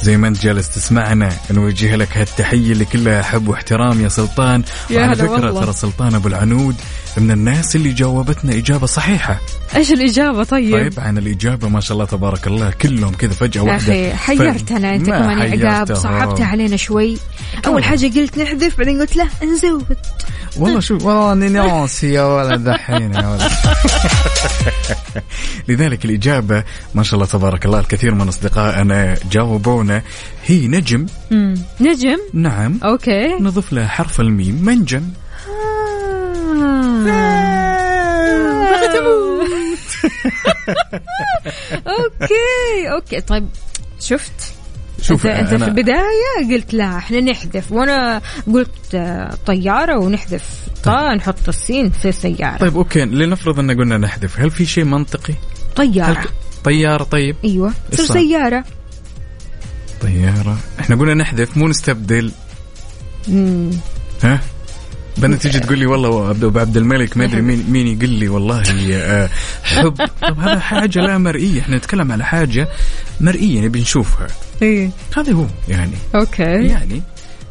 [0.04, 5.02] زي ما انت جالس تسمعنا نوجه لك هالتحية اللي كلها حب واحترام يا سلطان يا
[5.02, 5.62] وعلى فكرة والله.
[5.64, 6.76] ترى سلطان أبو العنود
[7.20, 9.39] من الناس اللي جاوبتنا إجابة صحيحة.
[9.76, 13.68] إيش الإجابة طيب؟ طيب عن الإجابة ما شاء الله تبارك الله كلهم كذا فجأة يا
[13.68, 13.93] واحدة.
[13.93, 15.93] أخي حيرتنا ما كمان عقاب.
[15.93, 17.18] صعبت علينا شوي.
[17.68, 19.97] أول حاجة قلت نحذف بعدين قلت لا نزود.
[20.57, 23.41] والله شوف والله اني ناسي يا ولد دحين يا ولد.
[25.68, 26.63] لذلك الإجابة
[26.95, 30.01] ما شاء الله تبارك الله الكثير من أصدقائنا جاوبونا.
[30.45, 31.05] هي نجم.
[31.32, 31.55] مم.
[31.82, 32.80] نجم؟ نعم.
[32.84, 33.28] أوكي.
[33.39, 35.03] نضيف لها حرف الميم منجم.
[41.88, 43.48] okay okay طيب
[44.00, 44.32] شفت؟
[45.02, 47.72] شوف انت, أنا- في البداية قلت لا إحنا نحذف.
[47.72, 48.22] وأنا
[48.54, 50.43] قلت آه، طيارة ونحذف.
[50.84, 53.05] طا نحط السين في سياره طيب okay.
[53.06, 54.39] لنفرض إن قلنا نحذف.
[54.39, 56.22] هل في شيء منطقي؟ هل طيارة.
[56.22, 56.30] ك-
[56.64, 57.36] طيارة طيب.
[57.43, 57.74] أيوه.
[57.91, 58.64] تصير؟ سيارة.
[60.02, 60.58] طيارة.
[60.80, 62.32] إحنا قلنا نحذف مو نستبدل.
[63.28, 63.72] مم.
[64.24, 64.39] ها؟
[65.18, 68.63] بدنا تيجي تقول لي والله أبو عبد الملك ما أدري مين مين يقول لي والله
[68.93, 69.30] آه،
[69.63, 70.07] حب.
[70.22, 71.61] طب هذا حاجة لا مرئية.
[71.61, 72.68] إحنا نتكلم على حاجة
[73.22, 74.28] مرئية نبي نشوفها.
[74.61, 74.89] إيه.
[75.18, 75.97] هذا هو يعني.
[76.15, 76.43] أوكي.
[76.43, 77.01] يعني.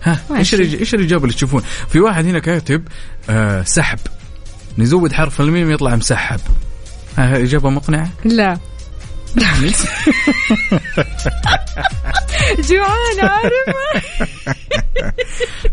[0.03, 2.83] ها إيش إيش الاجابه اللي تشوفون؟ في واحد هنا كاتب
[3.31, 3.99] آه سحب.
[4.79, 6.41] نزود حرف الميم يطلع مسحب.
[7.19, 8.59] ها إجابة مقنعة؟ لا.
[12.69, 13.53] جوعان عارف.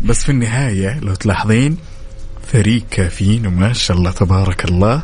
[0.00, 1.76] بس في النهاية لو تلاحظين
[2.52, 5.02] فريق كافيين وما شاء الله تبارك الله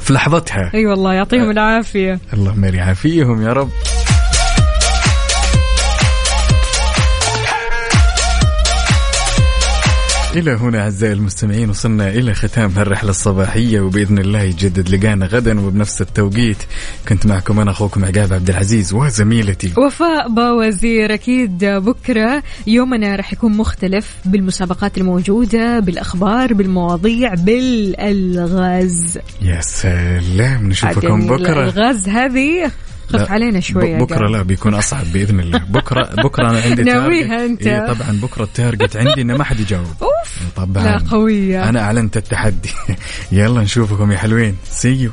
[0.00, 0.70] في لحظتها.
[0.74, 2.18] أي والله يعطيهم العافية.
[2.32, 3.70] اللهم يعافيهم يا رب.
[10.36, 16.02] إلى هنا أعزائي المستمعين وصلنا إلى ختام هالرحلة الصباحية وبإذن الله يجدد لقانا غدا وبنفس
[16.02, 16.56] التوقيت.
[17.08, 19.72] كنت معكم أنا أخوكم عقاب عبد العزيز وزميلتي.
[19.78, 29.18] وفاء باوزير أكيد بكرة يومنا راح يكون مختلف بالمسابقات الموجودة بالأخبار بالمواضيع بالألغاز.
[29.42, 31.52] يا سلام نشوفكم بكرة.
[31.52, 32.70] الألغاز هذه.
[33.08, 34.30] خف لا، علينا شوي بكرة قاعد.
[34.30, 37.44] لا بيكون أصعب بإذن الله بكرة بكرة أنا عندي ناويها.
[37.46, 37.66] أنت.
[37.66, 41.80] إيه طبعا بكرة ال target عندي إنه ما حد يجاوب أوف طبعا لا قوية أنا
[41.80, 42.70] أعلنت التحدي
[43.32, 45.10] يلا نشوفكم يا حلوين see you